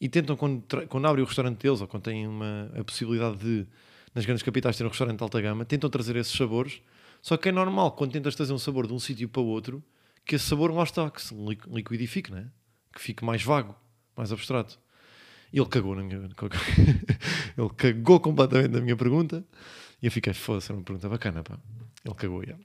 e 0.01 0.09
tentam, 0.09 0.37
quando, 0.37 0.65
quando 0.89 1.07
abrem 1.07 1.23
o 1.23 1.27
restaurante 1.27 1.59
deles 1.59 1.81
ou 1.81 1.87
quando 1.87 2.05
têm 2.05 2.27
uma, 2.27 2.73
a 2.75 2.83
possibilidade 2.83 3.37
de, 3.37 3.67
nas 4.15 4.25
grandes 4.25 4.43
capitais, 4.43 4.77
ter 4.77 4.85
um 4.85 4.89
restaurante 4.89 5.19
de 5.19 5.23
alta 5.23 5.41
gama, 5.41 5.65
tentam 5.65 5.91
trazer 5.91 6.17
esses 6.17 6.33
sabores. 6.33 6.81
Só 7.21 7.37
que 7.37 7.51
é 7.51 7.53
normal, 7.53 7.93
quando 7.93 8.13
tentas 8.13 8.35
trazer 8.35 8.55
um 8.55 8.59
sabor 8.59 8.87
de 8.87 8.95
um 8.95 8.99
sítio 8.99 9.29
para 9.29 9.43
o 9.43 9.47
outro, 9.47 9.85
que 10.25 10.37
esse 10.37 10.47
sabor 10.47 10.73
lá 10.73 10.85
está, 10.85 11.11
que 11.11 11.21
se 11.21 11.35
liquidifique, 11.69 12.33
né? 12.33 12.49
que 12.95 13.01
fique 13.01 13.25
mais 13.25 13.43
vago, 13.43 13.77
mais 14.17 14.33
abstrato. 14.33 14.81
Ele 15.53 15.67
cagou 15.67 15.95
na 15.95 16.03
minha. 16.03 16.19
ele 17.59 17.71
cagou 17.77 18.21
completamente 18.21 18.71
na 18.71 18.81
minha 18.81 18.97
pergunta 18.97 19.45
e 20.03 20.07
eu 20.07 20.13
fiquei, 20.13 20.33
foda-se, 20.33 20.71
é 20.71 20.75
uma 20.75 20.83
pergunta 20.83 21.09
bacana, 21.09 21.43
pá. 21.43 21.59
Ele 22.05 22.15
cagou, 22.15 22.45
já. 22.45 22.57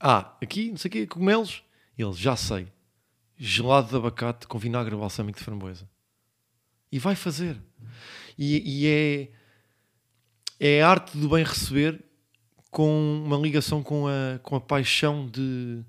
Ah, 0.00 0.36
aqui, 0.42 0.70
não 0.70 0.76
sei 0.76 0.88
o 0.88 0.92
quê, 0.92 1.06
cogumelos. 1.06 1.62
Ele, 1.96 2.12
já 2.12 2.34
sei. 2.34 2.66
Gelado 3.36 3.88
de 3.88 3.96
abacate 3.96 4.46
com 4.48 4.58
vinagre 4.58 4.96
balsâmico 4.96 5.38
de 5.38 5.44
framboesa. 5.44 5.88
E 6.90 6.98
vai 6.98 7.14
fazer. 7.14 7.60
E, 8.36 8.82
e 8.82 9.30
é, 10.60 10.78
é 10.78 10.82
a 10.82 10.90
arte 10.90 11.16
do 11.16 11.28
bem 11.28 11.44
receber 11.44 12.04
com 12.70 13.22
uma 13.24 13.36
ligação 13.36 13.82
com 13.82 14.08
a, 14.08 14.38
com 14.42 14.56
a 14.56 14.60
paixão 14.60 15.26
de, 15.26 15.82
de 15.82 15.84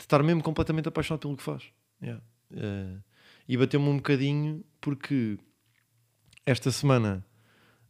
estar 0.00 0.22
mesmo 0.22 0.42
completamente 0.42 0.88
apaixonado 0.88 1.20
pelo 1.20 1.36
que 1.36 1.42
faz. 1.42 1.64
Yeah. 2.00 2.22
Uh, 2.50 3.02
e 3.48 3.56
bateu-me 3.56 3.88
um 3.88 3.96
bocadinho 3.96 4.64
porque 4.80 5.38
esta 6.46 6.70
semana 6.70 7.24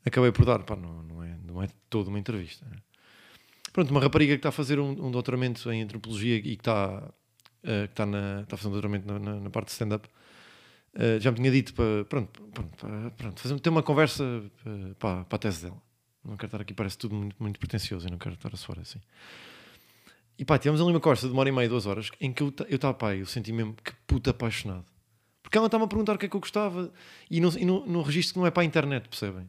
acabei 0.04 0.32
por 0.32 0.44
dar, 0.44 0.62
pá, 0.62 0.76
não, 0.76 1.02
não, 1.02 1.22
é, 1.22 1.36
não 1.44 1.62
é 1.62 1.68
toda 1.88 2.10
uma 2.10 2.18
entrevista. 2.18 2.66
Né? 2.66 2.76
Pronto, 3.72 3.90
uma 3.90 4.00
rapariga 4.00 4.34
que 4.34 4.38
está 4.38 4.50
a 4.50 4.52
fazer 4.52 4.78
um, 4.78 4.90
um 4.90 5.10
doutoramento 5.10 5.70
em 5.72 5.82
antropologia 5.82 6.36
e 6.36 6.42
que 6.42 6.50
está, 6.50 6.98
uh, 6.98 7.86
que 7.86 7.92
está, 7.92 8.06
na, 8.06 8.42
está 8.42 8.54
a 8.54 8.58
fazer 8.58 8.68
um 8.68 8.72
doutoramento 8.72 9.06
na, 9.06 9.18
na, 9.18 9.40
na 9.40 9.50
parte 9.50 9.66
de 9.66 9.72
stand-up, 9.72 10.08
uh, 10.94 11.20
já 11.20 11.30
me 11.30 11.38
tinha 11.38 11.50
dito 11.50 11.74
para, 11.74 12.04
pronto, 12.04 12.42
pronto, 12.52 12.86
pronto 13.16 13.40
fazer, 13.40 13.58
ter 13.60 13.70
uma 13.70 13.82
conversa 13.82 14.22
uh, 14.24 14.94
para, 14.96 15.24
para 15.24 15.36
a 15.36 15.38
tese 15.38 15.62
dela. 15.62 15.82
Não 16.24 16.36
quero 16.36 16.46
estar 16.46 16.60
aqui, 16.60 16.72
parece 16.72 16.96
tudo 16.96 17.14
muito, 17.14 17.36
muito 17.38 17.58
pretencioso 17.58 18.06
e 18.06 18.10
não 18.10 18.18
quero 18.18 18.34
estar 18.34 18.52
a 18.52 18.56
soar 18.56 18.78
assim. 18.78 19.00
E 20.38 20.44
pá, 20.44 20.58
tivemos 20.58 20.80
ali 20.80 20.90
uma 20.90 21.00
conversa 21.00 21.26
de 21.26 21.32
uma 21.32 21.40
hora 21.40 21.48
e 21.48 21.52
meia, 21.52 21.68
duas 21.68 21.86
horas, 21.86 22.10
em 22.20 22.32
que 22.32 22.42
eu 22.42 22.52
estava, 22.70 22.94
pá, 22.94 23.14
eu 23.14 23.26
senti 23.26 23.52
mesmo 23.52 23.74
que 23.74 23.92
puta 24.06 24.30
apaixonado. 24.30 24.86
Porque 25.42 25.58
ela 25.58 25.66
estava 25.66 25.84
a 25.84 25.86
perguntar 25.86 26.14
o 26.14 26.18
que 26.18 26.26
é 26.26 26.28
que 26.28 26.34
eu 26.34 26.40
gostava 26.40 26.92
e, 27.30 27.40
no 27.40 28.02
registro 28.02 28.34
que 28.34 28.38
não 28.40 28.46
é 28.46 28.50
para 28.50 28.62
a 28.62 28.66
internet, 28.66 29.08
percebem? 29.08 29.48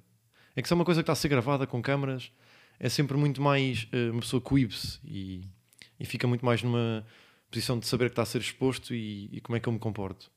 É 0.55 0.61
que 0.61 0.67
se 0.67 0.73
é 0.73 0.75
uma 0.75 0.85
coisa 0.85 1.01
que 1.01 1.03
está 1.03 1.13
a 1.13 1.15
ser 1.15 1.27
gravada 1.27 1.67
com 1.67 1.81
câmaras, 1.81 2.31
é 2.79 2.89
sempre 2.89 3.17
muito 3.17 3.41
mais. 3.41 3.87
Uh, 3.93 4.11
uma 4.11 4.21
pessoa 4.21 4.41
coíbe-se 4.41 4.99
e, 5.03 5.47
e, 5.99 6.05
fica 6.05 6.27
muito 6.27 6.45
mais 6.45 6.63
numa 6.63 7.05
posição 7.49 7.77
de 7.79 7.87
saber 7.87 8.05
que 8.05 8.13
está 8.13 8.23
a 8.23 8.25
ser 8.25 8.39
exposto 8.39 8.93
e, 8.93 9.29
e 9.31 9.41
como 9.41 9.55
é 9.55 9.59
que 9.59 9.67
eu 9.67 9.73
me 9.73 9.79
comporto. 9.79 10.31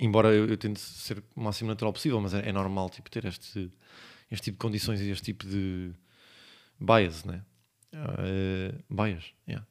Embora 0.00 0.28
eu, 0.28 0.46
eu 0.48 0.56
tente 0.56 0.80
ser 0.80 1.22
o 1.36 1.40
máximo 1.42 1.68
natural 1.68 1.92
possível, 1.92 2.20
mas 2.20 2.34
é, 2.34 2.48
é, 2.48 2.52
normal 2.52 2.90
tipo, 2.90 3.10
ter 3.10 3.24
este, 3.24 3.70
este 4.30 4.44
tipo 4.44 4.56
de 4.56 4.60
condições 4.60 5.00
e 5.00 5.10
este 5.10 5.24
tipo 5.24 5.46
de 5.46 5.92
bias, 6.80 7.24
né? 7.24 7.42
Uh, 7.92 8.82
bias, 8.92 9.32
yeah. 9.48 9.66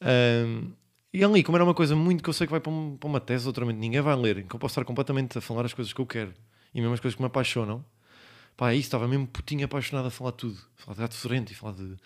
Um, 0.00 0.72
e 1.12 1.24
ali, 1.24 1.42
como 1.42 1.56
era 1.56 1.64
uma 1.64 1.74
coisa 1.74 1.96
muito 1.96 2.22
que 2.22 2.28
eu 2.28 2.34
sei 2.34 2.46
que 2.46 2.50
vai 2.52 2.60
para, 2.60 2.70
um, 2.70 2.96
para 2.96 3.08
uma 3.08 3.20
tese, 3.20 3.46
outramente 3.46 3.78
ninguém 3.78 4.00
vai 4.00 4.14
ler, 4.14 4.44
que 4.44 4.54
eu 4.54 4.60
posso 4.60 4.72
estar 4.72 4.84
completamente 4.84 5.36
a 5.38 5.40
falar 5.40 5.64
as 5.64 5.74
coisas 5.74 5.92
que 5.92 6.00
eu 6.00 6.06
quero 6.06 6.34
e 6.74 6.80
mesmo 6.80 6.94
as 6.94 7.00
coisas 7.00 7.16
que 7.16 7.22
me 7.22 7.26
apaixonam, 7.26 7.84
pá, 8.58 8.72
é 8.72 8.74
isso, 8.74 8.88
estava 8.88 9.06
mesmo 9.06 9.26
putinho 9.26 9.64
apaixonado 9.64 10.06
a 10.08 10.10
falar 10.10 10.32
tudo, 10.32 10.58
falar 10.74 10.94
de 10.96 11.00
gato 11.00 11.50
e 11.50 11.54
falar 11.54 11.74
de. 11.74 11.96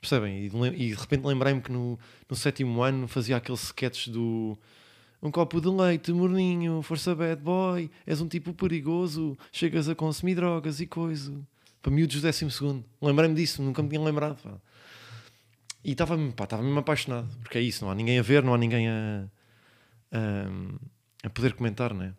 Percebem? 0.00 0.46
E 0.46 0.48
de, 0.48 0.94
repente 0.94 1.24
lembrei-me 1.24 1.60
que 1.60 1.70
no, 1.70 1.98
no 2.28 2.36
sétimo 2.36 2.82
ano 2.82 3.06
fazia 3.06 3.36
aquele 3.36 3.58
sketch 3.58 4.08
do. 4.08 4.58
Um 5.22 5.30
copo 5.30 5.60
de 5.60 5.68
leite, 5.68 6.12
morninho, 6.12 6.82
força 6.82 7.14
bad 7.14 7.40
boy, 7.40 7.90
és 8.06 8.20
um 8.20 8.28
tipo 8.28 8.52
perigoso, 8.52 9.38
chegas 9.52 9.88
a 9.88 9.94
consumir 9.94 10.34
drogas 10.34 10.80
e 10.80 10.86
coisa. 10.86 11.32
Para 11.80 11.92
miúdos 11.92 12.16
do 12.16 12.22
décimo 12.22 12.50
segundo. 12.50 12.84
Lembrei-me 13.00 13.34
disso, 13.34 13.62
nunca 13.62 13.82
me 13.82 13.88
tinha 13.88 14.00
lembrado. 14.00 14.42
Pá. 14.42 14.54
E 15.82 15.92
estava 15.92 16.16
estava 16.16 16.62
mesmo 16.62 16.78
apaixonado, 16.78 17.28
porque 17.40 17.58
é 17.58 17.60
isso, 17.60 17.84
não 17.84 17.90
há 17.90 17.94
ninguém 17.94 18.18
a 18.18 18.22
ver, 18.22 18.42
não 18.42 18.54
há 18.54 18.58
ninguém 18.58 18.88
a, 18.88 19.28
a, 20.12 21.26
a 21.26 21.30
poder 21.30 21.54
comentar, 21.54 21.92
né? 21.94 22.14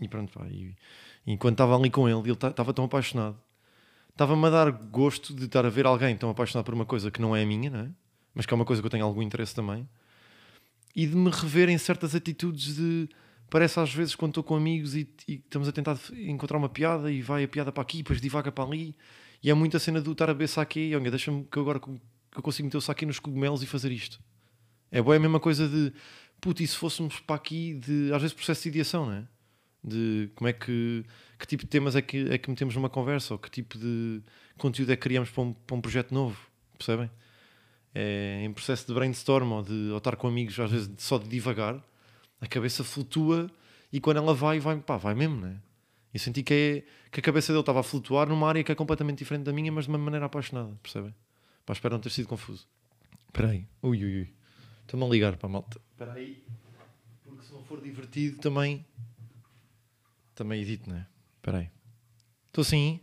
E 0.00 0.08
pronto, 0.08 0.32
pá, 0.32 0.46
e 0.48 0.74
enquanto 1.26 1.54
estava 1.54 1.76
ali 1.76 1.90
com 1.90 2.08
ele, 2.08 2.18
ele 2.20 2.32
estava 2.32 2.72
tão 2.72 2.84
apaixonado, 2.84 3.36
estava-me 4.10 4.46
a 4.46 4.50
dar 4.50 4.70
gosto 4.70 5.34
de 5.34 5.44
estar 5.44 5.66
a 5.66 5.68
ver 5.68 5.86
alguém 5.86 6.16
tão 6.16 6.30
apaixonado 6.30 6.64
por 6.64 6.74
uma 6.74 6.86
coisa 6.86 7.10
que 7.10 7.20
não 7.20 7.34
é 7.34 7.42
a 7.42 7.46
minha, 7.46 7.70
né? 7.70 7.90
Mas 8.34 8.46
que 8.46 8.54
é 8.54 8.56
uma 8.56 8.64
coisa 8.64 8.80
que 8.80 8.86
eu 8.86 8.90
tenho 8.90 9.04
algum 9.04 9.22
interesse 9.22 9.54
também, 9.54 9.88
e 10.94 11.06
de 11.06 11.14
me 11.14 11.30
rever 11.30 11.68
em 11.68 11.76
certas 11.76 12.14
atitudes 12.14 12.76
de. 12.76 13.08
Parece 13.48 13.78
às 13.78 13.92
vezes 13.94 14.14
quando 14.16 14.30
estou 14.30 14.42
com 14.42 14.56
amigos 14.56 14.96
e, 14.96 15.08
e 15.28 15.34
estamos 15.34 15.68
a 15.68 15.72
tentar 15.72 15.96
encontrar 16.12 16.58
uma 16.58 16.68
piada 16.68 17.12
e 17.12 17.22
vai 17.22 17.44
a 17.44 17.48
piada 17.48 17.70
para 17.70 17.82
aqui, 17.82 17.98
depois 17.98 18.20
divaga 18.20 18.50
para 18.50 18.64
ali, 18.64 18.96
e 19.42 19.50
é 19.50 19.54
muita 19.54 19.78
cena 19.78 20.00
do 20.00 20.12
estar 20.12 20.28
a 20.28 20.34
beber 20.34 20.48
saque, 20.48 20.94
olha, 20.96 21.10
deixa-me 21.10 21.44
que 21.44 21.58
agora 21.58 21.78
que 21.78 21.88
eu 21.88 22.42
consigo 22.42 22.66
meter 22.66 22.76
o 22.76 22.80
saque 22.80 23.06
nos 23.06 23.20
cogumelos 23.20 23.62
e 23.62 23.66
fazer 23.66 23.92
isto. 23.92 24.20
É 24.90 25.00
boa 25.00 25.14
é 25.14 25.18
a 25.18 25.20
mesma 25.20 25.38
coisa 25.38 25.68
de 25.68 25.92
puto, 26.40 26.62
e 26.62 26.66
se 26.66 26.76
fôssemos 26.76 27.20
para 27.20 27.36
aqui 27.36 27.74
de 27.74 28.12
às 28.12 28.20
vezes 28.20 28.34
processo 28.34 28.62
de 28.64 28.68
ideação, 28.70 29.06
não 29.06 29.12
é? 29.12 29.28
De 29.86 30.28
como 30.34 30.48
é 30.48 30.52
que 30.52 31.04
que 31.38 31.46
tipo 31.46 31.62
de 31.62 31.68
temas 31.68 31.94
é 31.94 32.02
que, 32.02 32.28
é 32.30 32.38
que 32.38 32.50
metemos 32.50 32.74
numa 32.74 32.88
conversa 32.88 33.34
ou 33.34 33.38
que 33.38 33.50
tipo 33.50 33.78
de 33.78 34.20
conteúdo 34.58 34.90
é 34.90 34.96
que 34.96 35.02
criamos 35.02 35.30
para 35.30 35.42
um, 35.42 35.52
para 35.52 35.76
um 35.76 35.80
projeto 35.80 36.12
novo, 36.12 36.36
percebem? 36.76 37.10
É, 37.94 38.42
em 38.44 38.52
processo 38.52 38.86
de 38.86 38.92
brainstorm 38.92 39.52
ou 39.52 39.62
de 39.62 39.90
ou 39.90 39.98
estar 39.98 40.16
com 40.16 40.26
amigos, 40.26 40.58
às 40.58 40.70
vezes 40.70 40.90
só 40.98 41.18
de 41.18 41.28
divagar, 41.28 41.80
a 42.40 42.46
cabeça 42.46 42.82
flutua 42.82 43.50
e 43.92 44.00
quando 44.00 44.16
ela 44.16 44.34
vai, 44.34 44.58
vai, 44.58 44.76
pá, 44.78 44.96
vai 44.96 45.14
mesmo, 45.14 45.40
né? 45.40 45.60
E 46.12 46.18
senti 46.18 46.42
que, 46.42 46.54
é, 46.54 47.10
que 47.10 47.20
a 47.20 47.22
cabeça 47.22 47.52
dele 47.52 47.60
estava 47.60 47.80
a 47.80 47.82
flutuar 47.82 48.28
numa 48.28 48.48
área 48.48 48.64
que 48.64 48.72
é 48.72 48.74
completamente 48.74 49.18
diferente 49.18 49.44
da 49.44 49.52
minha, 49.52 49.70
mas 49.70 49.84
de 49.84 49.90
uma 49.90 49.98
maneira 49.98 50.26
apaixonada, 50.26 50.74
percebem? 50.82 51.14
Pá, 51.64 51.72
espero 51.72 51.94
não 51.94 52.00
ter 52.00 52.10
sido 52.10 52.26
confuso. 52.26 52.66
Espera 53.26 53.50
aí. 53.50 53.66
Ui, 53.82 54.02
ui, 54.02 54.16
ui. 54.20 54.34
Estou-me 54.82 55.04
a 55.04 55.08
ligar 55.08 55.36
para 55.36 55.46
a 55.46 55.52
malta. 55.52 55.80
Espera 55.92 56.14
aí. 56.14 56.42
Porque 57.22 57.44
se 57.44 57.52
não 57.52 57.62
for 57.64 57.82
divertido 57.82 58.38
também... 58.38 58.84
Também 60.36 60.60
edito, 60.60 60.90
não 60.90 60.98
é? 60.98 61.06
Espera 61.36 61.58
aí. 61.60 61.70
Estou 62.48 62.62
sim. 62.62 63.00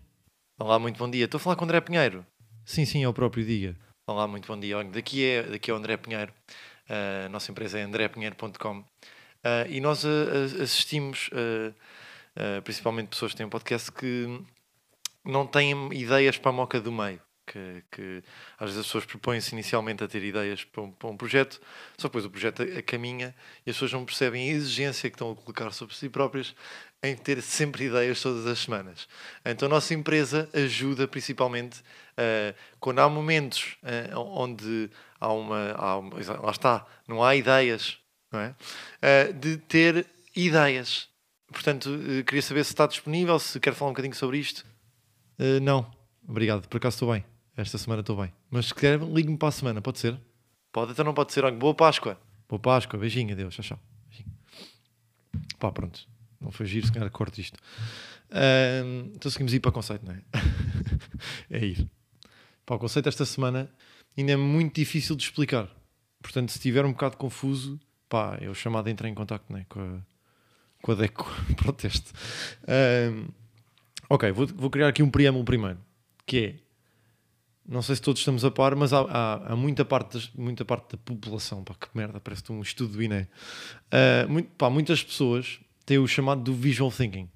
Olá, 0.59 0.77
muito 0.77 0.99
bom 0.99 1.09
dia. 1.09 1.25
Estou 1.25 1.39
a 1.39 1.41
falar 1.41 1.55
com 1.55 1.63
o 1.63 1.65
André 1.65 1.81
Pinheiro. 1.81 2.23
Sim, 2.63 2.85
sim, 2.85 3.03
é 3.03 3.09
o 3.09 3.13
próprio, 3.13 3.43
diga. 3.43 3.75
Olá, 4.07 4.27
muito 4.27 4.47
bom 4.47 4.59
dia. 4.59 4.83
Daqui 4.83 5.25
é, 5.25 5.41
daqui 5.41 5.71
é 5.71 5.73
o 5.73 5.77
André 5.77 5.97
Pinheiro. 5.97 6.31
Uh, 6.87 7.25
a 7.25 7.29
nossa 7.29 7.51
empresa 7.51 7.79
é 7.79 7.81
andrépinheiro.com 7.81 8.79
uh, 8.81 8.85
e 9.67 9.81
nós 9.81 10.03
uh, 10.03 10.61
assistimos, 10.61 11.31
principalmente 12.63 13.07
pessoas 13.07 13.31
que 13.31 13.37
têm 13.37 13.47
um 13.47 13.49
podcast, 13.49 13.91
que 13.91 14.27
não 15.25 15.47
têm 15.47 15.91
ideias 15.91 16.37
para 16.37 16.51
a 16.51 16.53
moca 16.53 16.79
do 16.79 16.91
meio 16.91 17.19
que, 17.45 17.83
que, 17.91 18.23
às 18.57 18.69
vezes 18.69 18.79
as 18.79 18.85
pessoas 18.85 19.05
propõem-se 19.05 19.53
inicialmente 19.53 20.03
a 20.03 20.07
ter 20.07 20.23
ideias 20.23 20.63
para 20.63 20.81
um, 20.81 20.91
para 20.91 21.09
um, 21.09 21.17
projeto, 21.17 21.61
só 21.97 22.07
depois 22.07 22.25
o 22.25 22.29
projeto 22.29 22.63
a, 22.63 22.79
a 22.79 22.81
caminha 22.81 23.35
e 23.65 23.69
as 23.69 23.75
pessoas 23.75 23.93
não 23.93 24.05
percebem 24.05 24.49
a 24.49 24.53
exigência 24.53 25.09
que 25.09 25.15
estão 25.15 25.31
a 25.31 25.35
colocar 25.35 25.71
sobre 25.71 25.95
si 25.95 26.09
próprias 26.09 26.55
em 27.03 27.15
ter 27.17 27.41
sempre 27.41 27.85
ideias 27.85 28.21
todas 28.21 28.47
as 28.47 28.59
semanas. 28.59 29.07
Então 29.43 29.67
a 29.67 29.69
nossa 29.69 29.93
empresa 29.93 30.49
ajuda 30.53 31.05
principalmente 31.05 31.81
uh, 31.81 32.55
quando 32.79 32.99
há 32.99 33.09
momentos 33.09 33.75
uh, 33.83 34.17
onde 34.19 34.89
há 35.19 35.31
uma, 35.33 35.71
há 35.73 35.97
uma, 35.97 36.15
Lá 36.41 36.51
está, 36.51 36.87
não 37.05 37.21
há 37.21 37.35
ideias, 37.35 37.97
não 38.31 38.39
é? 38.39 38.55
Uh, 39.01 39.33
de 39.33 39.57
ter 39.57 40.07
ideias. 40.33 41.09
Portanto, 41.51 41.89
queria 42.25 42.41
saber 42.41 42.63
se 42.63 42.71
está 42.71 42.87
disponível, 42.87 43.37
se 43.37 43.59
quer 43.59 43.75
falar 43.75 43.91
um 43.91 43.93
bocadinho 43.93 44.15
sobre 44.15 44.39
isto. 44.39 44.65
não, 45.61 45.85
obrigado, 46.27 46.67
por 46.67 46.77
acaso 46.77 46.95
estou 46.95 47.11
bem. 47.11 47.23
Esta 47.55 47.77
semana 47.77 47.99
estou 47.99 48.17
bem. 48.17 48.33
Mas 48.49 48.67
se 48.67 48.73
quiser, 48.73 48.99
ligue-me 48.99 49.37
para 49.37 49.49
a 49.49 49.51
semana, 49.51 49.79
pode 49.79 49.99
ser? 49.99 50.19
Pode, 50.71 50.93
então 50.93 51.05
não 51.05 51.13
pode 51.13 51.31
ser. 51.31 51.51
Boa 51.51 51.75
Páscoa. 51.75 52.19
Boa 52.49 52.59
Páscoa, 52.59 52.99
beijinho, 52.99 53.33
adeus, 53.33 53.53
tchau, 53.53 53.63
tchau. 53.63 53.79
Beijinho. 54.09 54.35
Pá, 55.59 55.71
pronto. 55.71 56.07
Não 56.43 56.51
foi 56.51 56.65
giro, 56.65 56.85
se 56.85 56.91
calhar 56.91 57.09
corto 57.09 57.39
isto. 57.39 57.57
Um, 58.31 59.11
então 59.15 59.31
seguimos 59.31 59.53
ir 59.53 59.59
para 59.59 59.69
o 59.69 59.71
conceito, 59.71 60.05
não 60.05 60.13
é? 60.13 60.21
é 61.49 61.65
ir. 61.65 61.89
Pá, 62.65 62.75
o 62.75 62.79
conceito 62.79 63.07
esta 63.07 63.25
semana 63.25 63.71
ainda 64.17 64.33
é 64.33 64.35
muito 64.35 64.75
difícil 64.75 65.15
de 65.15 65.23
explicar. 65.23 65.69
Portanto, 66.21 66.49
se 66.49 66.57
estiver 66.57 66.85
um 66.85 66.91
bocado 66.91 67.17
confuso, 67.17 67.79
pá, 68.09 68.37
eu 68.41 68.53
chamado 68.53 68.87
a 68.87 68.91
entrar 68.91 69.09
em 69.09 69.13
contato 69.13 69.51
né, 69.51 69.65
com, 69.69 69.79
a, 69.79 69.99
com 70.81 70.91
a 70.91 70.95
DECO 70.95 71.25
para 71.55 71.69
o 71.69 71.73
teste. 71.73 72.11
Um, 73.11 73.27
ok, 74.09 74.31
vou, 74.31 74.47
vou 74.47 74.69
criar 74.69 74.87
aqui 74.87 75.01
um 75.03 75.09
preâmbulo 75.09 75.45
primeiro, 75.45 75.79
que 76.25 76.37
é 76.37 76.63
não 77.65 77.81
sei 77.81 77.95
se 77.95 78.01
todos 78.01 78.19
estamos 78.19 78.43
a 78.43 78.51
par, 78.51 78.75
mas 78.75 78.91
há, 78.91 78.99
há, 79.01 79.53
há 79.53 79.55
muita, 79.55 79.85
parte 79.85 80.29
muita 80.35 80.65
parte 80.65 80.91
da 80.91 80.97
população, 80.97 81.63
pá, 81.63 81.73
que 81.73 81.87
merda, 81.93 82.19
parece 82.19 82.51
um 82.51 82.61
estudo 82.61 82.93
do 82.93 83.03
INE. 83.03 83.21
Uh, 83.21 84.29
muito, 84.29 84.49
pá, 84.57 84.69
muitas 84.69 85.01
pessoas 85.01 85.61
têm 85.85 85.97
o 85.97 86.07
chamado 86.07 86.41
do 86.41 86.53
visual 86.53 86.91
thinking, 86.91 87.29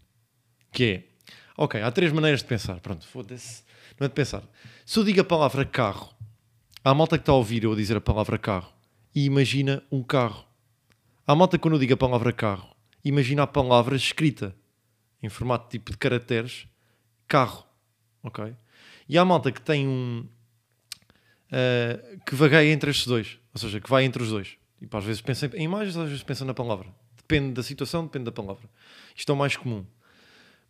que 0.72 0.84
é, 0.84 1.04
ok, 1.58 1.82
há 1.82 1.92
três 1.92 2.12
maneiras 2.12 2.42
de 2.42 2.48
pensar, 2.48 2.80
pronto, 2.80 3.08
foda-se, 3.08 3.64
não 4.00 4.06
é 4.06 4.08
de 4.08 4.14
pensar. 4.14 4.44
Se 4.86 5.00
eu 5.00 5.04
digo 5.04 5.22
a 5.22 5.24
palavra 5.24 5.66
carro, 5.66 6.14
há 6.84 6.94
malta 6.94 7.18
que 7.18 7.24
está 7.24 7.32
a 7.32 7.36
ouvir 7.36 7.64
eu 7.64 7.76
dizer 7.76 7.98
a 7.98 8.02
palavra 8.02 8.38
carro 8.38 8.72
e 9.14 9.26
imagina 9.26 9.84
um 9.92 10.04
carro. 10.04 10.46
Há 11.26 11.36
malta 11.36 11.58
que 11.58 11.62
quando 11.62 11.74
eu 11.74 11.80
digo 11.80 11.94
a 11.94 11.98
palavra 11.98 12.32
carro, 12.32 12.76
imagina 13.04 13.44
a 13.44 13.48
palavra 13.48 13.96
escrita 13.96 14.56
em 15.22 15.30
formato 15.30 15.70
tipo 15.70 15.92
de 15.92 15.98
caracteres, 15.98 16.68
carro, 17.28 17.66
ok? 18.24 18.56
E 19.10 19.18
há 19.18 19.26
malta 19.26 19.52
que 19.52 19.62
tem 19.62 19.88
um. 19.88 20.28
Uh, 21.48 22.20
que 22.26 22.36
vagueia 22.36 22.72
entre 22.72 22.92
estes 22.92 23.08
dois, 23.08 23.40
ou 23.54 23.60
seja, 23.60 23.80
que 23.80 23.90
vai 23.90 24.04
entre 24.04 24.22
os 24.22 24.30
dois. 24.30 24.58
E 24.78 24.82
tipo, 24.82 24.98
às 24.98 25.04
vezes 25.04 25.22
pensa 25.22 25.50
em 25.56 25.64
imagens, 25.64 25.96
às 25.98 26.10
vezes 26.10 26.24
pensa 26.24 26.46
na 26.46 26.54
palavra. 26.54 26.88
Depende 27.28 27.54
da 27.54 27.64
situação, 27.64 28.06
depende 28.06 28.26
da 28.26 28.32
palavra. 28.32 28.70
Isto 29.16 29.32
é 29.32 29.36
o 29.36 29.38
mais 29.38 29.58
comum. 29.58 29.86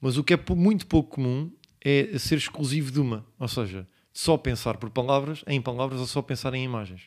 Mas 0.01 0.17
o 0.17 0.23
que 0.23 0.33
é 0.33 0.39
muito 0.55 0.87
pouco 0.87 1.15
comum 1.15 1.51
é 1.83 2.17
ser 2.17 2.37
exclusivo 2.37 2.91
de 2.91 2.99
uma, 2.99 3.25
ou 3.39 3.47
seja, 3.47 3.87
só 4.11 4.37
pensar 4.37 4.77
por 4.77 4.89
palavras, 4.89 5.43
em 5.47 5.61
palavras, 5.61 5.99
ou 5.99 6.07
só 6.07 6.21
pensar 6.21 6.53
em 6.53 6.63
imagens. 6.63 7.03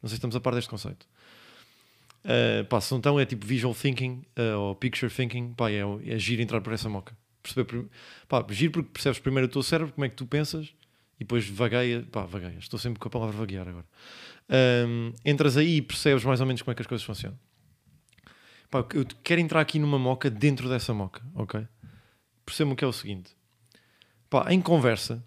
Não 0.00 0.08
sei 0.08 0.10
se 0.10 0.18
estamos 0.18 0.36
a 0.36 0.40
par 0.40 0.54
deste 0.54 0.70
conceito. 0.70 1.06
Uh, 2.24 2.64
pá, 2.66 2.80
se 2.80 2.94
então 2.94 3.18
é 3.18 3.26
tipo 3.26 3.44
visual 3.44 3.74
thinking 3.74 4.22
uh, 4.38 4.58
ou 4.58 4.74
picture 4.74 5.12
thinking, 5.12 5.52
pá, 5.54 5.70
é, 5.70 5.80
é 6.06 6.18
giro 6.18 6.40
entrar 6.40 6.60
por 6.60 6.72
essa 6.72 6.88
moca 6.88 7.14
perceber. 7.44 7.86
Pá, 8.26 8.44
giro 8.50 8.72
porque 8.72 8.88
percebes 8.92 9.18
primeiro 9.18 9.46
o 9.46 9.50
teu 9.50 9.62
cérebro, 9.62 9.92
como 9.92 10.04
é 10.04 10.08
que 10.08 10.16
tu 10.16 10.26
pensas, 10.26 10.74
e 11.16 11.20
depois 11.20 11.46
vagueia. 11.48 12.06
Pá, 12.10 12.24
vagueia. 12.24 12.56
Estou 12.58 12.78
sempre 12.78 12.98
com 12.98 13.08
a 13.08 13.10
palavra 13.10 13.36
vaguear 13.36 13.68
agora. 13.68 13.86
Um, 14.86 15.12
entras 15.24 15.56
aí 15.56 15.76
e 15.76 15.82
percebes 15.82 16.24
mais 16.24 16.40
ou 16.40 16.46
menos 16.46 16.62
como 16.62 16.72
é 16.72 16.74
que 16.74 16.82
as 16.82 16.88
coisas 16.88 17.04
funcionam. 17.04 17.38
Pá, 18.74 18.84
eu 18.92 19.06
quero 19.22 19.40
entrar 19.40 19.60
aqui 19.60 19.78
numa 19.78 20.00
moca 20.00 20.28
dentro 20.28 20.68
dessa 20.68 20.92
moca, 20.92 21.24
ok? 21.32 21.64
percebam 22.44 22.74
que 22.74 22.84
é 22.84 22.88
o 22.88 22.92
seguinte: 22.92 23.30
pá, 24.28 24.52
em 24.52 24.60
conversa, 24.60 25.24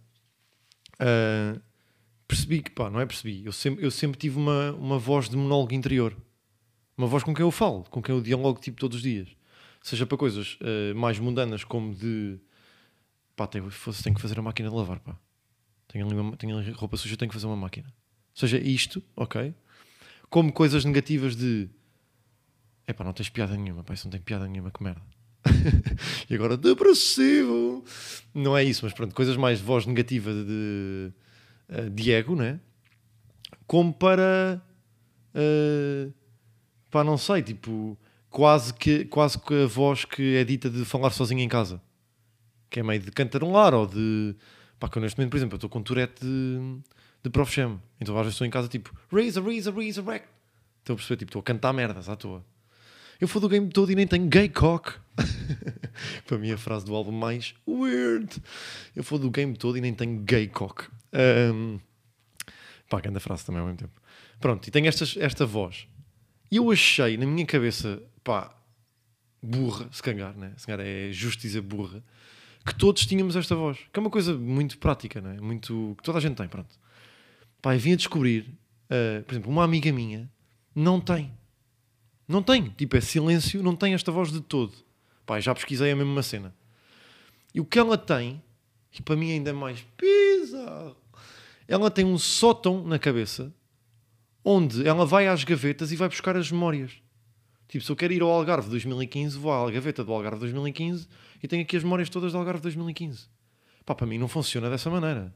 uh, 0.96 1.58
percebi 2.27 2.62
que, 2.62 2.72
pá, 2.72 2.89
não 2.89 3.00
é 3.00 3.06
percebi, 3.06 3.46
eu 3.46 3.54
sempre, 3.54 3.86
eu 3.86 3.89
sempre 3.89 4.20
tive 4.20 4.38
uma, 4.38 4.74
uma 4.74 5.00
voz 5.00 5.30
de 5.30 5.38
monólogo 5.38 5.74
interior, 5.74 6.13
uma 6.98 7.08
voz 7.08 7.24
com 7.24 7.34
quem 7.34 7.46
eu 7.46 7.50
falo, 7.50 7.86
com 7.86 8.01
quem 8.01 8.13
eu 8.13 8.22
dialogo 8.22 8.60
tipo 8.60 8.82
todos 8.82 8.98
os 8.98 9.01
dias, 9.01 9.30
seja 9.82 10.06
para 10.06 10.18
coisas 10.18 10.56
uh, 10.56 10.94
mais 10.94 11.18
mundanas, 11.18 11.63
como 11.63 11.96
de 11.96 12.38
pá, 13.34 13.48
tenho, 13.48 13.70
tenho 14.04 14.13
que 14.13 14.22
fazer 14.22 14.38
a 14.38 14.42
máquina 14.42 14.70
de 14.70 14.75
lavar, 14.75 15.00
pá, 15.00 15.18
tenho 15.88 16.06
ali, 16.06 16.16
uma, 16.16 16.36
tenho 16.36 16.58
ali 16.58 16.72
roupa 16.72 16.98
suja, 16.98 17.16
tenho 17.16 17.30
que 17.30 17.34
fazer 17.34 17.48
uma 17.48 17.56
máquina, 17.56 17.94
seja 18.34 18.58
isto, 18.58 19.01
ok, 19.16 19.56
como 20.30 20.51
coisas 20.51 20.84
negativas 20.84 21.34
de 21.34 21.70
é 22.88 22.94
pá, 22.94 23.03
não 23.03 23.12
tens 23.12 23.29
piada 23.29 23.56
nenhuma, 23.56 23.84
pá, 23.84 23.94
isso 23.94 24.08
não 24.08 24.12
tem 24.12 24.22
piada 24.22 24.48
nenhuma, 24.48 24.72
que 24.72 24.82
merda. 24.82 25.01
e 26.29 26.34
agora 26.34 26.56
depressivo. 26.56 27.84
Não 28.34 28.58
é 28.58 28.63
isso, 28.63 28.86
mas 28.86 28.94
pronto, 28.94 29.13
coisas 29.13 29.36
mais 29.36 29.60
de 29.60 29.65
voz 29.65 29.86
negativa 29.86 30.32
de, 30.32 31.12
uh, 31.70 31.89
de 31.89 32.12
ego, 32.13 32.36
né? 32.36 32.62
Como 33.67 33.94
para. 33.94 34.62
Uh, 35.36 36.13
pá, 36.89 37.03
não 37.03 37.17
sei, 37.17 37.41
tipo, 37.41 37.98
quase 38.29 38.74
que, 38.74 39.03
quase 39.06 39.38
que 39.38 39.63
a 39.63 39.67
voz 39.67 40.06
que 40.06 40.38
é 40.38 40.46
dita 40.46 40.70
de 40.70 40.86
falar 40.86 41.12
sozinho 41.12 41.41
em 41.41 41.50
casa, 41.50 41.82
que 42.70 42.79
é 42.79 42.84
meio 42.84 43.01
de 43.01 43.12
cantarolar 43.12 43.74
ou 43.74 43.86
de. 43.86 44.34
pá, 44.79 44.88
que 44.88 44.98
eu 44.98 45.01
neste 45.01 45.17
momento, 45.17 45.32
por 45.32 45.38
exemplo, 45.38 45.56
eu 45.56 45.58
estou 45.58 45.70
com 45.70 45.79
um 45.79 45.84
tourette 45.84 46.25
de, 46.25 46.79
de 47.22 47.29
Prof. 47.29 47.60
Então 48.00 48.15
às 48.15 48.22
vezes 48.22 48.36
estou 48.36 48.48
em 48.48 48.50
casa 48.50 48.70
tipo, 48.70 48.96
Razor, 49.12 49.44
Razor, 49.44 49.75
Razor, 49.75 50.06
Rack. 50.06 50.25
Estou 50.79 50.94
a 50.94 50.98
perceber, 50.98 51.17
tipo, 51.17 51.29
estou 51.32 51.41
a 51.41 51.44
cantar 51.44 51.74
merdas 51.74 52.08
à 52.08 52.15
toa. 52.15 52.46
Eu 53.19 53.27
fui 53.27 53.41
do 53.41 53.50
game 53.50 53.67
todo 53.69 53.91
e 53.91 53.95
nem 53.95 54.05
tenho 54.05 54.27
gay 54.27 54.47
cock. 54.47 54.93
Para 56.27 56.38
mim, 56.38 56.51
a 56.51 56.57
frase 56.57 56.86
do 56.86 56.93
álbum 56.93 57.12
mais 57.12 57.55
weird. 57.67 58.29
Eu 58.95 59.03
fui 59.03 59.17
do 59.17 59.31
game 59.31 59.55
todo 59.57 59.77
e 59.77 59.81
nem 59.81 59.93
tenho 59.93 60.19
gay 60.19 60.47
cock. 60.47 60.86
Um, 61.53 61.79
pá, 62.88 63.01
grande 63.01 63.19
frase 63.19 63.45
também 63.45 63.59
ao 63.59 63.65
mesmo 63.65 63.79
tempo. 63.79 64.00
Pronto, 64.39 64.67
e 64.67 64.71
tenho 64.71 64.88
estas, 64.88 65.17
esta 65.17 65.45
voz. 65.45 65.88
E 66.51 66.57
eu 66.57 66.71
achei 66.71 67.17
na 67.17 67.25
minha 67.25 67.45
cabeça, 67.45 68.01
pá, 68.24 68.55
burra, 69.41 69.89
se 69.91 70.03
calhar, 70.03 70.38
né? 70.38 70.53
se 70.55 70.67
calhar 70.67 70.86
é 70.86 71.12
justo 71.12 71.41
dizer 71.41 71.62
burra, 71.62 72.03
que 72.65 72.75
todos 72.75 73.05
tínhamos 73.05 73.36
esta 73.36 73.55
voz. 73.55 73.77
Que 73.91 74.00
é 74.00 74.01
uma 74.01 74.09
coisa 74.12 74.38
muito 74.38 74.77
prática, 74.77 75.19
né? 75.19 75.39
muito, 75.41 75.95
que 75.97 76.03
toda 76.03 76.19
a 76.19 76.21
gente 76.21 76.36
tem, 76.36 76.47
pronto. 76.47 76.77
Pá, 77.62 77.75
e 77.75 77.79
vim 77.79 77.93
a 77.93 77.95
descobrir, 77.95 78.41
uh, 78.91 79.24
por 79.24 79.33
exemplo, 79.33 79.51
uma 79.51 79.63
amiga 79.63 79.91
minha 79.91 80.29
não 80.75 81.01
tem. 81.01 81.31
Não 82.27 82.43
tem. 82.43 82.69
Tipo, 82.69 82.98
é 82.98 83.01
silêncio, 83.01 83.63
não 83.63 83.75
tem 83.75 83.93
esta 83.93 84.12
voz 84.12 84.31
de 84.31 84.41
todo. 84.41 84.74
Pá, 85.25 85.39
já 85.39 85.53
pesquisei 85.55 85.91
a 85.91 85.96
mesma 85.96 86.22
cena. 86.22 86.53
E 87.53 87.62
o 87.62 87.65
que 87.65 87.79
ela 87.79 87.98
tem, 87.98 88.41
e 88.98 89.01
para 89.01 89.15
mim 89.15 89.31
ainda 89.31 89.51
é 89.51 89.53
mais 89.53 89.86
bizarro, 89.98 90.96
ela 91.67 91.89
tem 91.89 92.05
um 92.05 92.17
sótão 92.17 92.84
na 92.84 93.00
cabeça 93.00 93.53
onde 94.43 94.88
ela 94.88 95.05
vai 95.05 95.27
às 95.27 95.43
gavetas 95.43 95.91
e 95.91 95.96
vai 95.96 96.07
buscar 96.07 96.38
as 96.38 96.51
memórias. 96.51 96.93
Tipo, 97.67 97.84
se 97.84 97.91
eu 97.91 97.96
quero 97.96 98.13
ir 98.13 98.22
ao 98.22 98.29
Algarve 98.29 98.69
2015, 98.69 99.38
vou 99.38 99.51
à 99.51 99.69
gaveta 99.69 100.03
do 100.03 100.13
Algarve 100.13 100.39
2015 100.39 101.07
e 101.43 101.48
tenho 101.48 101.63
aqui 101.63 101.75
as 101.75 101.84
memórias 101.84 102.10
todas 102.10 102.31
do 102.31 102.38
Algarve 102.38 102.62
2015. 102.62 103.27
Pá, 103.86 103.93
para 103.93 104.07
mim 104.07 104.17
não 104.17 104.29
funciona 104.29 104.69
dessa 104.69 104.89
maneira. 104.89 105.34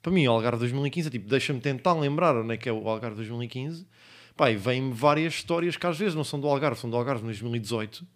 Para 0.00 0.12
mim, 0.12 0.26
o 0.26 0.30
Algarve 0.30 0.60
2015 0.60 1.08
é 1.08 1.10
tipo, 1.10 1.28
deixa-me 1.28 1.60
tentar 1.60 1.94
lembrar 1.94 2.36
onde 2.36 2.54
é 2.54 2.56
que 2.56 2.68
é 2.68 2.72
o 2.72 2.88
Algarve 2.88 3.16
2015 3.16 3.86
Pá, 4.36 4.50
e 4.50 4.56
vêm-me 4.56 4.92
várias 4.92 5.34
histórias 5.34 5.76
que 5.76 5.86
às 5.86 5.98
vezes 5.98 6.14
não 6.14 6.24
são 6.24 6.40
do 6.40 6.48
Algarve, 6.48 6.80
são 6.80 6.88
do 6.88 6.96
Algarve 6.96 7.22
em 7.22 7.26
2018, 7.26 8.06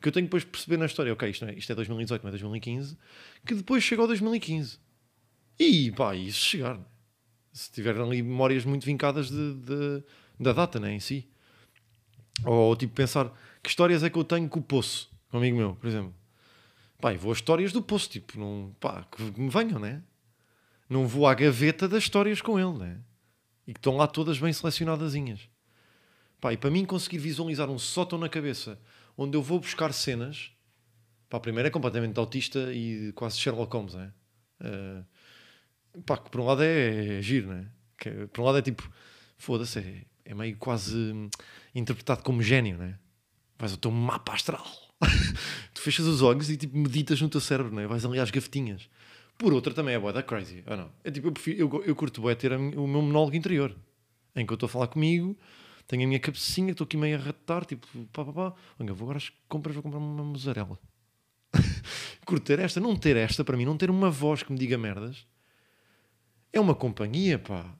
que 0.00 0.08
eu 0.08 0.12
tenho 0.12 0.26
depois 0.26 0.44
de 0.44 0.50
perceber 0.50 0.76
na 0.76 0.86
história, 0.86 1.12
ok, 1.12 1.28
isto, 1.28 1.44
não 1.44 1.52
é, 1.52 1.54
isto 1.56 1.72
é 1.72 1.74
2018, 1.74 2.22
não 2.22 2.28
é 2.28 2.32
2015, 2.32 2.96
que 3.44 3.54
depois 3.54 3.82
chegou 3.82 4.04
ao 4.04 4.08
2015. 4.08 4.78
E 5.58 5.90
pá, 5.92 6.14
isso 6.14 6.38
chegar, 6.38 6.78
se 7.52 7.70
tiverem 7.72 8.02
ali 8.02 8.22
memórias 8.22 8.64
muito 8.64 8.84
vincadas 8.84 9.28
de, 9.30 9.54
de, 9.54 10.04
da 10.38 10.52
data 10.52 10.78
né, 10.78 10.92
em 10.92 11.00
si. 11.00 11.26
Ou 12.44 12.76
tipo 12.76 12.94
pensar 12.94 13.32
que 13.62 13.70
histórias 13.70 14.02
é 14.02 14.10
que 14.10 14.18
eu 14.18 14.24
tenho 14.24 14.48
com 14.48 14.60
o 14.60 14.62
Poço, 14.62 15.10
um 15.32 15.38
amigo 15.38 15.56
meu, 15.56 15.74
por 15.74 15.86
exemplo. 15.86 16.14
Pá, 17.00 17.12
vou 17.14 17.32
a 17.32 17.34
histórias 17.34 17.72
do 17.72 17.82
Poço, 17.82 18.08
tipo, 18.10 18.38
não, 18.38 18.74
pá, 18.78 19.04
que 19.10 19.22
me 19.40 19.48
venham, 19.48 19.78
né? 19.78 20.02
Não 20.88 21.06
vou 21.06 21.26
à 21.26 21.34
gaveta 21.34 21.88
das 21.88 22.04
histórias 22.04 22.40
com 22.40 22.58
ele, 22.58 22.78
né? 22.78 23.00
E 23.66 23.72
que 23.72 23.78
estão 23.78 23.96
lá 23.96 24.06
todas 24.06 24.38
bem 24.38 24.52
selecionadazinhas. 24.52 25.48
Pá, 26.40 26.52
e 26.52 26.56
para 26.56 26.70
mim 26.70 26.84
conseguir 26.84 27.18
visualizar 27.18 27.70
um 27.70 27.78
sótão 27.78 28.18
na 28.18 28.28
cabeça 28.28 28.78
onde 29.16 29.36
eu 29.36 29.42
vou 29.42 29.58
buscar 29.58 29.92
cenas, 29.92 30.50
pá, 31.28 31.40
primeiro 31.40 31.68
é 31.68 31.70
completamente 31.70 32.18
autista 32.18 32.72
e 32.72 33.12
quase 33.12 33.38
Sherlock 33.38 33.72
Holmes, 33.72 33.94
é? 33.94 34.12
Uh, 34.60 36.02
pá, 36.02 36.18
que 36.18 36.30
por 36.30 36.40
um 36.40 36.44
lado 36.44 36.62
é, 36.62 37.18
é 37.18 37.22
giro, 37.22 37.48
né? 37.48 37.66
Que, 37.96 38.26
por 38.26 38.42
um 38.42 38.44
lado 38.44 38.58
é 38.58 38.62
tipo, 38.62 38.88
foda-se, 39.38 39.78
é, 39.78 40.04
é, 40.24 40.34
meio 40.34 40.56
quase 40.58 40.96
hum, 40.96 41.30
interpretado 41.74 42.22
como 42.22 42.42
gênio, 42.42 42.76
né? 42.76 42.98
Vais 43.58 43.72
ao 43.72 43.78
teu 43.78 43.90
mapa 43.90 44.34
astral. 44.34 44.66
tu 45.72 45.80
fechas 45.80 46.06
os 46.06 46.20
olhos 46.20 46.50
e 46.50 46.56
tipo 46.56 46.76
meditas 46.76 47.20
no 47.20 47.28
teu 47.30 47.40
cérebro, 47.40 47.74
né? 47.74 47.86
Vais 47.86 48.04
ali 48.04 48.20
às 48.20 48.30
gavetinhas. 48.30 48.90
Por 49.38 49.52
outra 49.52 49.72
também 49.72 49.94
é 49.94 49.98
boa 49.98 50.12
da 50.12 50.22
crazy, 50.22 50.62
ou 50.66 50.76
não? 50.76 50.92
É 51.02 51.10
tipo, 51.10 51.28
eu, 51.28 51.32
prefiro, 51.32 51.58
eu, 51.58 51.84
eu 51.84 51.96
curto 51.96 52.20
bué 52.20 52.34
ter 52.34 52.52
a, 52.52 52.56
o 52.58 52.86
meu 52.86 53.02
monólogo 53.02 53.36
interior, 53.36 53.74
em 54.34 54.44
que 54.44 54.52
eu 54.52 54.56
estou 54.56 54.66
a 54.66 54.70
falar 54.70 54.88
comigo 54.88 55.36
tenho 55.86 56.04
a 56.04 56.06
minha 56.06 56.20
cabecinha, 56.20 56.72
estou 56.72 56.84
aqui 56.84 56.96
meio 56.96 57.16
a 57.16 57.20
ratar, 57.20 57.64
tipo, 57.64 57.86
pá, 58.12 58.24
pá, 58.24 58.32
pá. 58.32 58.54
Olha, 58.78 58.92
vou 58.92 59.06
agora 59.06 59.18
às 59.18 59.32
compras, 59.48 59.74
vou 59.74 59.82
comprar 59.82 59.98
uma 59.98 60.24
mussarela. 60.24 60.78
Curto 62.26 62.44
ter 62.44 62.58
esta, 62.58 62.80
não 62.80 62.96
ter 62.96 63.16
esta, 63.16 63.44
para 63.44 63.56
mim, 63.56 63.64
não 63.64 63.76
ter 63.76 63.90
uma 63.90 64.10
voz 64.10 64.42
que 64.42 64.52
me 64.52 64.58
diga 64.58 64.76
merdas, 64.76 65.26
é 66.52 66.60
uma 66.60 66.74
companhia, 66.74 67.38
pá. 67.38 67.72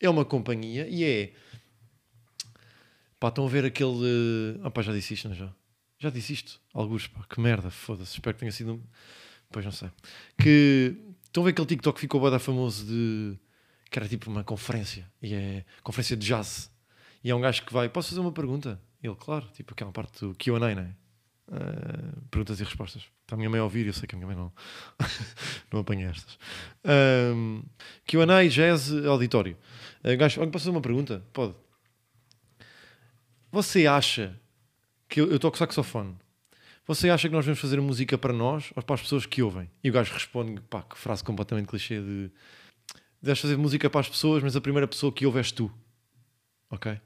É 0.00 0.08
uma 0.08 0.24
companhia 0.24 0.86
e 0.88 1.02
é. 1.02 1.32
Pá, 3.18 3.28
estão 3.28 3.46
a 3.46 3.48
ver 3.48 3.64
aquele. 3.64 4.60
Ah, 4.62 4.70
pá, 4.70 4.82
já 4.82 4.92
disse 4.92 5.14
isto, 5.14 5.28
não 5.28 5.34
é 5.34 5.38
já? 5.38 5.52
Já 5.98 6.10
disse 6.10 6.34
isto? 6.34 6.60
Alguns, 6.72 7.06
pá, 7.06 7.24
que 7.28 7.40
merda, 7.40 7.70
foda-se. 7.70 8.12
Espero 8.12 8.34
que 8.34 8.40
tenha 8.40 8.52
sido. 8.52 8.82
Pois 9.50 9.64
não 9.64 9.72
sei. 9.72 9.90
Que. 10.36 10.96
Estão 11.24 11.42
a 11.42 11.46
ver 11.46 11.52
aquele 11.52 11.66
TikTok 11.66 11.94
que 11.96 12.00
ficou 12.02 12.20
bada 12.20 12.38
famoso 12.38 12.84
de. 12.84 13.38
que 13.90 13.98
era 13.98 14.08
tipo 14.08 14.30
uma 14.30 14.44
conferência. 14.44 15.10
E 15.22 15.34
é. 15.34 15.64
conferência 15.82 16.16
de 16.16 16.26
jazz. 16.26 16.70
E 17.24 17.30
é 17.30 17.34
um 17.34 17.40
gajo 17.40 17.64
que 17.64 17.72
vai, 17.72 17.88
posso 17.88 18.10
fazer 18.10 18.20
uma 18.20 18.30
pergunta? 18.30 18.78
Ele, 19.02 19.16
claro, 19.16 19.46
tipo 19.54 19.72
aquela 19.72 19.90
parte 19.90 20.20
do 20.20 20.34
QA, 20.34 20.58
não 20.58 20.68
é? 20.68 20.94
Uh, 21.48 22.20
perguntas 22.30 22.60
e 22.60 22.64
respostas. 22.64 23.02
Está 23.22 23.34
a 23.34 23.36
minha 23.36 23.48
mãe 23.48 23.58
a 23.58 23.64
ouvir, 23.64 23.86
eu 23.86 23.94
sei 23.94 24.06
que 24.06 24.14
a 24.14 24.18
minha 24.18 24.26
mãe 24.26 24.36
não, 24.36 24.52
não 25.72 25.80
apanha 25.80 26.10
estas. 26.10 26.38
Um, 27.34 27.62
QA, 28.06 28.48
jazz, 28.48 28.92
auditório. 29.06 29.56
Uh, 30.04 30.16
gajo, 30.18 30.38
posso 30.40 30.64
fazer 30.64 30.70
uma 30.70 30.82
pergunta? 30.82 31.24
Pode. 31.32 31.54
Você 33.50 33.86
acha 33.86 34.38
que 35.08 35.20
eu, 35.20 35.30
eu 35.30 35.38
toco 35.38 35.56
saxofone? 35.56 36.14
Você 36.86 37.08
acha 37.08 37.26
que 37.26 37.34
nós 37.34 37.46
vamos 37.46 37.60
fazer 37.60 37.80
música 37.80 38.18
para 38.18 38.32
nós 38.34 38.70
ou 38.76 38.82
para 38.82 38.96
as 38.96 39.00
pessoas 39.00 39.24
que 39.24 39.42
ouvem? 39.42 39.70
E 39.82 39.88
o 39.88 39.92
gajo 39.92 40.12
responde, 40.12 40.60
pá, 40.62 40.82
que 40.82 40.98
frase 40.98 41.24
completamente 41.24 41.68
clichê 41.68 41.98
de 42.00 42.30
deves 43.22 43.40
fazer 43.40 43.56
música 43.56 43.88
para 43.88 44.00
as 44.00 44.08
pessoas, 44.08 44.42
mas 44.42 44.54
a 44.54 44.60
primeira 44.60 44.86
pessoa 44.86 45.10
que 45.10 45.24
ouve 45.24 45.38
és 45.38 45.50
tu. 45.50 45.72
Ok? 46.70 47.00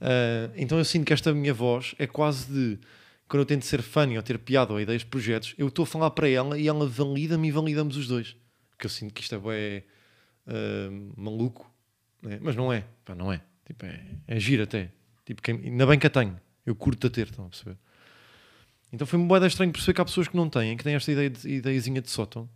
Uh, 0.00 0.52
então 0.56 0.78
eu 0.78 0.84
sinto 0.84 1.04
que 1.04 1.12
esta 1.12 1.32
minha 1.34 1.52
voz 1.52 1.94
é 1.98 2.06
quase 2.06 2.52
de 2.52 2.78
quando 3.28 3.42
eu 3.42 3.46
tento 3.46 3.64
ser 3.64 3.82
funny 3.82 4.16
ou 4.16 4.22
ter 4.22 4.38
piada 4.38 4.72
ou 4.72 4.80
ideias 4.80 5.02
de 5.02 5.08
projetos, 5.08 5.54
eu 5.58 5.68
estou 5.68 5.82
a 5.82 5.86
falar 5.86 6.10
para 6.12 6.28
ela 6.28 6.58
e 6.58 6.66
ela 6.66 6.88
valida-me 6.88 7.48
e 7.48 7.50
validamos 7.52 7.96
os 7.96 8.08
dois. 8.08 8.34
Porque 8.70 8.86
eu 8.86 8.90
sinto 8.90 9.12
que 9.12 9.20
isto 9.20 9.34
é 9.34 9.38
bem 9.38 9.84
uh, 10.46 11.20
maluco, 11.20 11.70
né? 12.22 12.38
mas 12.40 12.56
não 12.56 12.72
é, 12.72 12.84
Pá, 13.04 13.14
não 13.14 13.30
é. 13.30 13.42
Tipo, 13.66 13.84
é, 13.84 14.02
é 14.26 14.40
giro 14.40 14.62
até. 14.62 14.90
Tipo, 15.26 15.42
quem, 15.42 15.56
ainda 15.56 15.86
bem 15.86 15.98
que 15.98 16.06
a 16.06 16.10
tenho, 16.10 16.40
eu 16.64 16.74
curto 16.74 17.06
a 17.06 17.10
ter, 17.10 17.26
estão 17.26 17.44
a 17.44 17.48
perceber? 17.48 17.76
Então 18.90 19.06
foi-me 19.06 19.26
boa 19.26 19.46
estranho 19.46 19.70
perceber 19.70 19.94
que 19.94 20.00
há 20.00 20.04
pessoas 20.06 20.28
que 20.28 20.36
não 20.36 20.48
têm, 20.48 20.74
que 20.74 20.82
têm 20.82 20.94
esta 20.94 21.12
ideia 21.12 21.28
de, 21.28 21.46
ideiazinha 21.46 22.00
de 22.00 22.08
sótão. 22.08 22.48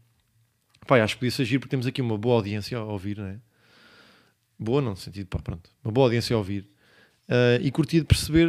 Pá, 0.86 1.02
acho 1.02 1.14
que 1.14 1.20
podia 1.20 1.30
ser 1.30 1.44
giro 1.44 1.60
porque 1.60 1.70
temos 1.70 1.86
aqui 1.86 2.00
uma 2.00 2.16
boa 2.16 2.36
audiência 2.36 2.78
a 2.78 2.84
ouvir, 2.84 3.18
não 3.18 3.26
é? 3.26 3.38
Boa, 4.58 4.80
não, 4.80 4.90
no 4.90 4.96
sentido, 4.96 5.26
pá, 5.26 5.38
pronto, 5.38 5.70
uma 5.84 5.92
boa 5.92 6.06
audiência 6.06 6.34
a 6.34 6.38
ouvir 6.38 6.66
uh, 7.32 7.62
e 7.62 7.70
curtia 7.70 8.00
de 8.00 8.06
perceber 8.06 8.48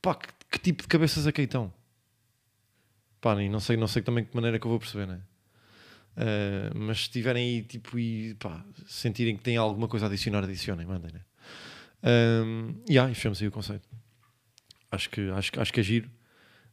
pá, 0.00 0.14
que, 0.14 0.28
que, 0.52 0.58
tipo 0.58 0.82
de 0.82 0.88
cabeças 0.88 1.26
é 1.26 1.32
que 1.32 1.42
estão. 1.42 1.72
Pá, 3.20 3.40
e 3.42 3.48
não 3.48 3.60
sei, 3.60 3.76
não 3.76 3.88
sei 3.88 4.02
também 4.02 4.24
de 4.24 4.30
que 4.30 4.36
maneira 4.36 4.58
que 4.58 4.66
eu 4.66 4.70
vou 4.70 4.78
perceber, 4.78 5.06
né? 5.06 5.20
Uh, 6.16 6.78
mas 6.78 7.04
se 7.04 7.10
tiverem 7.10 7.44
aí 7.44 7.62
tipo 7.62 7.98
e 7.98 8.34
pá, 8.34 8.64
sentirem 8.86 9.36
que 9.36 9.42
têm 9.42 9.56
alguma 9.56 9.88
coisa 9.88 10.06
a 10.06 10.08
adicionar, 10.08 10.44
adicionem, 10.44 10.86
mandem, 10.86 11.12
né? 11.12 11.20
Um, 12.04 12.74
yeah, 12.88 13.10
e 13.10 13.14
fechamos 13.14 13.40
aí 13.40 13.48
o 13.48 13.50
conceito. 13.50 13.88
Acho 14.92 15.10
que, 15.10 15.28
acho, 15.30 15.60
acho 15.60 15.72
que 15.72 15.80
é 15.80 15.82
giro. 15.82 16.08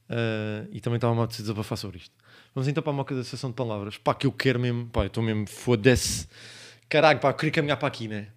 Uh, 0.09 0.67
e 0.71 0.81
também 0.81 0.97
estava 0.97 1.15
mal 1.15 1.25
de 1.25 1.35
se 1.35 1.41
desabafar 1.41 1.77
sobre 1.77 1.97
isto. 1.97 2.13
Vamos 2.53 2.67
então 2.67 2.83
para 2.83 2.91
a 2.91 2.95
moca 2.95 3.15
da 3.15 3.23
sessão 3.23 3.49
de 3.49 3.55
palavras. 3.55 3.97
Pá, 3.97 4.13
que 4.13 4.27
eu 4.27 4.31
quero 4.31 4.59
mesmo, 4.59 4.87
pá, 4.87 5.03
eu 5.03 5.07
estou 5.07 5.23
mesmo 5.23 5.47
foda-se. 5.47 6.27
Caralho, 6.89 7.19
pá, 7.19 7.29
eu 7.29 7.33
queria 7.33 7.51
caminhar 7.51 7.77
para 7.77 7.87
aqui, 7.87 8.09
né? 8.09 8.27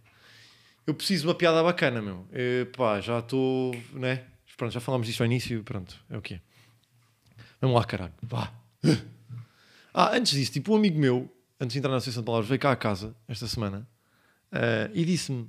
Eu 0.87 0.95
preciso 0.95 1.23
de 1.23 1.29
uma 1.29 1.35
piada 1.35 1.63
bacana, 1.63 2.01
meu. 2.03 2.27
Eu, 2.33 2.67
pá, 2.67 3.01
já 3.01 3.19
estou, 3.19 3.75
né? 3.93 4.25
Pronto, 4.57 4.73
já 4.73 4.81
falámos 4.81 5.07
disto 5.07 5.21
ao 5.21 5.27
início, 5.27 5.63
pronto, 5.65 5.97
é 6.09 6.17
o 6.17 6.23
que 6.23 6.35
é. 6.35 6.41
Vamos 7.61 7.77
lá, 7.77 7.85
caralho, 7.85 8.13
vá. 8.23 8.53
Ah, 9.97 10.17
antes 10.17 10.33
disso, 10.33 10.51
tipo, 10.51 10.73
um 10.73 10.77
amigo 10.77 10.99
meu, 10.99 11.33
antes 11.61 11.73
de 11.75 11.79
entrar 11.79 11.89
na 11.93 11.99
Associação 11.99 12.23
de 12.23 12.27
Palavras, 12.27 12.49
veio 12.49 12.59
cá 12.59 12.73
à 12.73 12.77
casa 12.77 13.15
esta 13.29 13.47
semana 13.47 13.87
eh, 14.51 14.91
e 14.93 15.05
disse-me, 15.05 15.49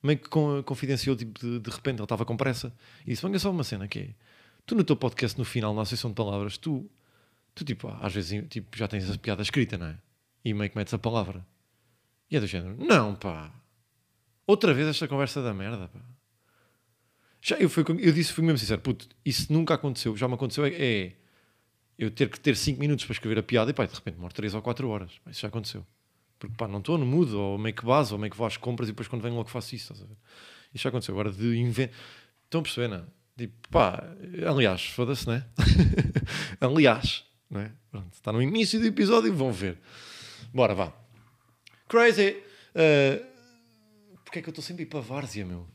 meio 0.00 0.16
que 0.16 0.28
con- 0.28 0.62
confidenciou, 0.62 1.16
tipo, 1.16 1.40
de, 1.40 1.58
de 1.58 1.70
repente, 1.70 1.96
ele 1.96 2.04
estava 2.04 2.24
com 2.24 2.36
pressa, 2.36 2.72
e 3.04 3.10
disse: 3.10 3.22
Venga 3.26 3.36
só 3.40 3.50
uma 3.50 3.64
cena 3.64 3.88
que 3.88 3.98
é: 3.98 4.08
tu 4.64 4.76
no 4.76 4.84
teu 4.84 4.94
podcast, 4.94 5.36
no 5.36 5.44
final, 5.44 5.74
na 5.74 5.82
Associação 5.82 6.10
de 6.10 6.14
Palavras, 6.14 6.56
tu, 6.56 6.88
tu 7.52 7.64
tipo, 7.64 7.88
às 8.00 8.14
vezes 8.14 8.44
tipo, 8.48 8.76
já 8.78 8.86
tens 8.86 9.10
a 9.10 9.18
piada 9.18 9.42
escrita, 9.42 9.76
não 9.76 9.86
é? 9.86 9.98
E 10.44 10.54
meio 10.54 10.70
que 10.70 10.76
metes 10.78 10.94
a 10.94 10.98
palavra. 10.98 11.44
E 12.30 12.36
é 12.36 12.40
do 12.40 12.46
género: 12.46 12.76
Não, 12.78 13.16
pá, 13.16 13.50
outra 14.46 14.74
vez 14.74 14.88
esta 14.88 15.06
conversa 15.08 15.42
da 15.42 15.54
merda, 15.54 15.88
pá. 15.88 16.00
Já, 17.42 17.56
eu, 17.56 17.70
fui, 17.70 17.82
eu 18.00 18.12
disse, 18.12 18.32
fui 18.32 18.44
mesmo 18.44 18.58
sincero, 18.58 18.80
puto, 18.82 19.08
isso 19.24 19.50
nunca 19.50 19.72
aconteceu, 19.74 20.14
já 20.14 20.28
me 20.28 20.34
aconteceu, 20.34 20.66
é, 20.66 20.72
é 20.72 21.12
eu 22.00 22.10
ter 22.10 22.30
que 22.30 22.40
ter 22.40 22.56
5 22.56 22.80
minutos 22.80 23.04
para 23.04 23.12
escrever 23.12 23.38
a 23.38 23.42
piada 23.42 23.70
e 23.70 23.74
pá, 23.74 23.84
de 23.84 23.94
repente 23.94 24.14
demora 24.14 24.32
3 24.32 24.54
ou 24.54 24.62
4 24.62 24.88
horas. 24.88 25.18
Pá, 25.22 25.30
Isso 25.30 25.42
já 25.42 25.48
aconteceu. 25.48 25.86
Porque 26.38 26.56
pá, 26.56 26.66
não 26.66 26.78
estou 26.78 26.96
no 26.96 27.04
mood, 27.04 27.34
ou 27.34 27.58
meio 27.58 27.74
que 27.74 27.84
base, 27.84 28.14
ou 28.14 28.18
meio 28.18 28.30
que 28.30 28.36
vou 28.38 28.46
às 28.46 28.56
compras 28.56 28.88
e 28.88 28.92
depois 28.92 29.06
quando 29.06 29.20
venho 29.20 29.34
logo 29.34 29.50
faço 29.50 29.74
isso. 29.74 29.92
Isso 29.92 30.82
já 30.82 30.88
aconteceu. 30.88 31.14
Agora 31.14 31.30
de 31.30 31.58
inventar. 31.58 31.94
Estão 32.44 32.60
a 32.60 32.62
perceber, 32.62 32.88
não? 32.88 32.96
é? 32.96 33.04
Tipo, 33.36 33.68
pá, 33.68 34.02
aliás, 34.46 34.86
foda-se, 34.86 35.28
né? 35.28 35.46
aliás, 36.58 37.26
né? 37.50 37.72
Pronto, 37.90 38.14
está 38.14 38.32
no 38.32 38.40
início 38.40 38.80
do 38.80 38.86
episódio 38.86 39.32
vão 39.34 39.52
ver. 39.52 39.78
Bora, 40.54 40.74
vá. 40.74 40.92
Crazy. 41.86 42.42
Uh, 42.74 43.29
Porquê 44.30 44.38
é 44.38 44.42
que 44.42 44.48
eu 44.48 44.52
estou 44.52 44.62
sempre 44.62 44.84
a 44.84 44.86
ir 44.86 44.88
para 44.88 45.00
a 45.00 45.02
várzea, 45.02 45.44
meu? 45.44 45.68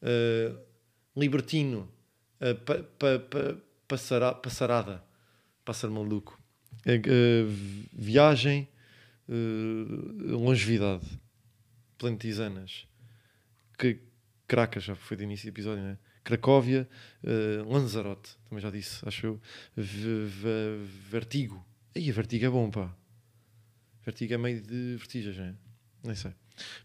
Uh, 0.00 0.58
libertino. 1.14 1.92
Uh, 2.40 2.54
pa, 2.54 2.82
pa, 2.98 3.18
pa, 3.18 3.60
passara, 3.86 4.34
passarada. 4.34 5.04
Pássaro 5.62 5.92
maluco. 5.92 6.40
Uh, 6.86 7.52
viagem. 7.92 8.66
Longevidade. 9.28 11.04
Plantisanas. 11.98 12.88
Que, 13.78 14.00
Cracas, 14.46 14.84
já 14.84 14.94
foi 14.94 15.14
de 15.14 15.24
início 15.24 15.44
do 15.44 15.54
episódio, 15.54 15.84
não 15.84 15.90
é? 15.90 15.98
Cracóvia. 16.24 16.88
Lanzarote. 17.66 18.38
Também 18.48 18.62
já 18.62 18.70
disse, 18.70 19.06
acho 19.06 19.26
eu. 19.26 19.40
V, 19.76 20.24
v, 20.24 20.78
vertigo. 21.10 21.62
Aí, 21.94 22.10
vertigo 22.10 22.46
é 22.46 22.48
bom, 22.48 22.70
pá. 22.70 22.90
Vertigo 24.02 24.32
é 24.32 24.38
meio 24.38 24.62
de 24.62 24.96
vertigens, 24.96 25.36
não 25.36 25.44
é? 25.44 25.54
Nem 26.04 26.14
sei. 26.14 26.32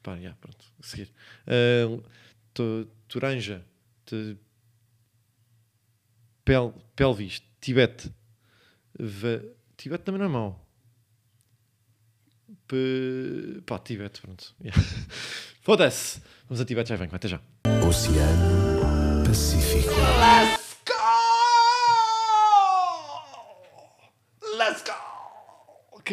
Pá, 0.02 0.18
já, 0.20 0.34
pronto. 0.36 0.66
A 0.80 0.84
seguir. 0.86 1.12
Uh, 1.48 2.04
to- 2.54 2.88
Turanja. 3.08 3.64
Te- 4.06 4.38
Pel, 6.46 6.74
pelvis. 6.96 7.42
Tibete. 7.62 8.12
Va- 9.00 9.44
Tibete 9.78 10.04
também 10.04 10.20
não 10.20 10.26
é 10.28 10.30
mau. 10.30 10.68
P... 12.68 13.62
Pá, 13.66 13.80
Tibete, 13.80 14.22
pronto. 14.22 14.54
Yeah. 14.62 14.82
Foda-se. 15.62 16.22
Vamos 16.48 16.62
a 16.62 16.66
Tibete, 16.66 16.90
já 16.90 16.96
vem, 16.96 17.10
até 17.12 17.28
já. 17.28 17.42
Oceano 17.88 18.62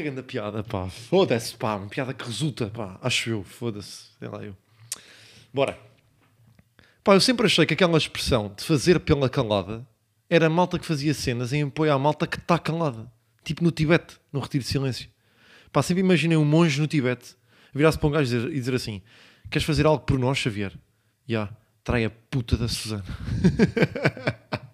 Que 0.00 0.04
grande 0.04 0.22
piada, 0.22 0.64
pá. 0.64 0.88
Foda-se, 0.88 1.54
pá. 1.54 1.76
Uma 1.76 1.86
piada 1.86 2.14
que 2.14 2.24
resulta, 2.24 2.70
pá. 2.70 2.98
Acho 3.02 3.28
eu. 3.28 3.44
Foda-se. 3.44 4.06
Sei 4.18 4.28
lá 4.28 4.42
eu. 4.42 4.56
Bora. 5.52 5.78
Pá, 7.04 7.12
eu 7.12 7.20
sempre 7.20 7.44
achei 7.44 7.66
que 7.66 7.74
aquela 7.74 7.98
expressão 7.98 8.50
de 8.56 8.64
fazer 8.64 8.98
pela 9.00 9.28
calada 9.28 9.86
era 10.30 10.46
a 10.46 10.48
malta 10.48 10.78
que 10.78 10.86
fazia 10.86 11.12
cenas 11.12 11.52
em 11.52 11.64
apoio 11.64 11.92
à 11.92 11.98
malta 11.98 12.26
que 12.26 12.38
está 12.38 12.58
calada. 12.58 13.12
Tipo 13.44 13.62
no 13.62 13.70
Tibete, 13.70 14.18
no 14.32 14.40
Retiro 14.40 14.64
de 14.64 14.70
Silêncio. 14.70 15.06
Pá, 15.70 15.82
sempre 15.82 16.00
imaginei 16.00 16.38
um 16.38 16.46
monge 16.46 16.80
no 16.80 16.86
Tibete 16.86 17.36
virar-se 17.74 17.98
para 17.98 18.08
um 18.08 18.12
gajo 18.12 18.22
e 18.22 18.38
dizer, 18.38 18.52
e 18.52 18.58
dizer 18.58 18.74
assim: 18.74 19.02
Queres 19.50 19.66
fazer 19.66 19.84
algo 19.84 20.02
por 20.06 20.18
nós, 20.18 20.38
Xavier? 20.38 20.72
Já, 21.28 21.50
trai 21.84 22.06
a 22.06 22.10
puta 22.10 22.56
da 22.56 22.68
Susana. 22.68 23.04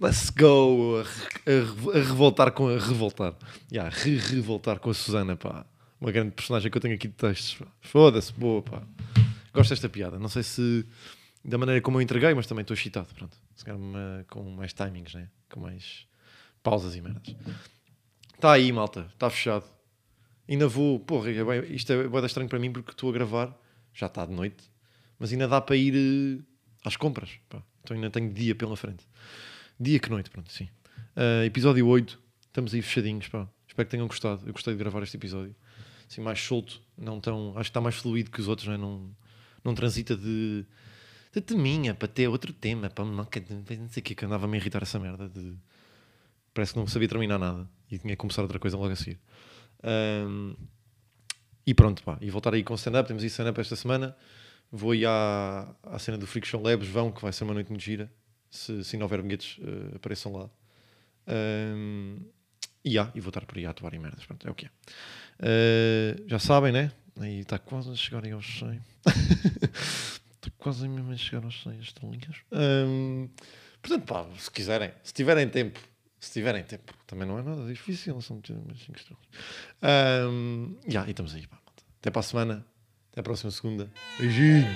Let's 0.00 0.30
go! 0.30 0.98
A, 1.00 1.02
re- 1.02 1.52
a, 1.94 1.98
a 1.98 2.02
revoltar 2.02 2.52
com 2.52 2.68
a 2.68 2.78
revoltar. 2.78 3.34
Yeah, 3.72 3.94
re-revoltar 3.94 4.78
com 4.80 4.90
a 4.90 4.94
Susana, 4.94 5.36
pá. 5.36 5.64
Uma 6.00 6.10
grande 6.12 6.32
personagem 6.32 6.70
que 6.70 6.76
eu 6.76 6.80
tenho 6.82 6.94
aqui 6.94 7.08
de 7.08 7.14
textos. 7.14 7.66
Foda-se, 7.80 8.32
boa, 8.32 8.62
pá. 8.62 8.82
Gosto 9.52 9.70
desta 9.70 9.88
piada. 9.88 10.18
Não 10.18 10.28
sei 10.28 10.42
se 10.42 10.84
da 11.44 11.56
maneira 11.58 11.80
como 11.80 11.98
eu 11.98 12.02
entreguei, 12.02 12.34
mas 12.34 12.46
também 12.46 12.62
estou 12.62 12.74
excitado. 12.74 13.08
Pronto. 13.14 13.36
Se 13.54 13.64
calhar 13.64 13.78
com 14.28 14.42
mais 14.50 14.72
timings, 14.72 15.14
né? 15.14 15.28
Com 15.50 15.60
mais 15.60 16.06
pausas 16.62 16.96
e 16.96 17.00
merdas. 17.00 17.34
Está 18.34 18.52
aí, 18.52 18.72
malta. 18.72 19.06
Está 19.12 19.30
fechado. 19.30 19.64
Ainda 20.48 20.66
vou. 20.68 20.98
Porra, 21.00 21.30
é 21.30 21.44
bem- 21.44 21.74
isto 21.74 21.92
é 21.92 22.08
bem 22.08 22.24
estranho 22.26 22.48
para 22.48 22.58
mim 22.58 22.72
porque 22.72 22.90
estou 22.90 23.08
a 23.10 23.12
gravar. 23.12 23.56
Já 23.94 24.06
está 24.06 24.26
de 24.26 24.32
noite. 24.32 24.64
Mas 25.18 25.32
ainda 25.32 25.46
dá 25.46 25.60
para 25.60 25.76
ir 25.76 25.94
eh, 25.94 26.42
às 26.84 26.96
compras. 26.96 27.30
pá. 27.48 27.62
Então 27.84 27.94
ainda 27.94 28.10
tenho 28.10 28.32
dia 28.32 28.54
pela 28.54 28.76
frente. 28.76 29.06
Dia 29.78 29.98
que 30.00 30.08
noite, 30.08 30.30
pronto, 30.30 30.50
sim. 30.50 30.68
Ah, 31.14 31.44
episódio 31.44 31.86
8. 31.86 32.18
Estamos 32.46 32.72
aí 32.74 32.82
fechadinhos, 32.82 33.28
pá. 33.28 33.46
Espero 33.68 33.86
que 33.86 33.90
tenham 33.90 34.06
gostado. 34.06 34.42
Eu 34.46 34.52
gostei 34.52 34.72
de 34.72 34.78
gravar 34.78 35.02
este 35.02 35.16
episódio. 35.16 35.54
Assim, 36.08 36.20
mais 36.20 36.40
solto. 36.40 36.80
Não 36.96 37.20
tão... 37.20 37.50
Acho 37.50 37.64
que 37.64 37.70
está 37.70 37.80
mais 37.80 37.96
fluido 37.96 38.30
que 38.30 38.40
os 38.40 38.48
outros, 38.48 38.66
não 38.68 38.74
é? 38.74 38.78
Não, 38.78 39.10
não 39.62 39.74
transita 39.74 40.16
de... 40.16 40.64
De 41.32 41.40
teminha 41.40 41.94
para 41.94 42.06
ter 42.06 42.28
outro 42.28 42.52
tema. 42.52 42.88
Para 42.88 43.04
não, 43.04 43.14
não 43.14 43.28
sei 43.88 44.00
o 44.00 44.02
que 44.02 44.14
que 44.14 44.24
andava-me 44.24 44.56
a 44.56 44.60
irritar 44.60 44.82
essa 44.82 44.98
merda 44.98 45.28
de... 45.28 45.54
Parece 46.54 46.72
que 46.72 46.78
não 46.78 46.86
sabia 46.86 47.08
terminar 47.08 47.38
nada. 47.38 47.68
E 47.90 47.98
tinha 47.98 48.12
que 48.12 48.16
começar 48.16 48.42
outra 48.42 48.60
coisa 48.60 48.76
logo 48.76 48.92
a 48.92 48.96
seguir. 48.96 49.18
Ahm, 49.82 50.54
e 51.66 51.74
pronto, 51.74 52.02
pá. 52.04 52.16
E 52.20 52.30
voltar 52.30 52.54
aí 52.54 52.62
com 52.62 52.74
stand-up. 52.76 53.08
Temos 53.08 53.24
aí 53.24 53.28
stand-up 53.28 53.60
esta 53.60 53.74
semana. 53.74 54.16
Vou 54.76 54.90
aí 54.90 55.06
à, 55.06 55.72
à 55.84 56.00
cena 56.00 56.18
do 56.18 56.26
Show 56.26 56.60
Labs. 56.60 56.88
Vão, 56.88 57.12
que 57.12 57.22
vai 57.22 57.32
ser 57.32 57.44
uma 57.44 57.54
noite 57.54 57.70
muito 57.70 57.84
gira. 57.84 58.12
Se, 58.50 58.82
se 58.82 58.96
não 58.96 59.04
houver 59.04 59.22
bilhetes, 59.22 59.56
eh, 59.62 59.94
apareçam 59.94 60.32
lá. 60.32 60.50
Ahm, 61.28 62.18
e 62.84 62.98
há, 62.98 63.08
e 63.14 63.20
vou 63.20 63.30
estar 63.30 63.46
por 63.46 63.56
aí 63.56 63.66
a 63.66 63.70
atuar 63.70 63.94
em 63.94 64.00
merdas. 64.00 64.26
Pronto, 64.26 64.48
é 64.48 64.50
o 64.50 64.54
que 64.54 64.66
é. 64.66 64.70
Eh, 65.38 66.16
já 66.26 66.40
sabem, 66.40 66.72
né? 66.72 66.90
Aí 67.20 67.38
está 67.38 67.56
quase 67.56 67.88
a 67.88 67.94
chegar 67.94 68.24
aos 68.32 68.58
100. 68.58 68.80
Está 69.06 70.50
quase 70.58 70.88
mesmo 70.88 71.12
a 71.12 71.16
chegar 71.16 71.44
aos 71.44 71.62
100 71.62 71.78
estas 71.78 72.10
linhas. 72.10 72.36
Ahm, 72.50 73.28
portanto, 73.80 74.06
pá, 74.06 74.26
se 74.36 74.50
quiserem, 74.50 74.90
se 75.04 75.14
tiverem 75.14 75.48
tempo, 75.48 75.78
se 76.18 76.32
tiverem 76.32 76.64
tempo, 76.64 76.92
também 77.06 77.28
não 77.28 77.38
é 77.38 77.44
nada 77.44 77.64
difícil, 77.64 78.20
são 78.20 78.42
5 78.44 78.74
estrelas. 78.74 79.24
Ahm, 79.80 80.74
yeah, 80.84 81.06
e 81.06 81.12
estamos 81.12 81.32
aí, 81.32 81.46
pá. 81.46 81.60
Até 82.00 82.10
para 82.10 82.20
a 82.20 82.24
semana, 82.24 82.66
até 83.14 83.20
a 83.20 83.22
próxima 83.22 83.52
segunda. 83.52 83.88
Beijinho. 84.18 84.66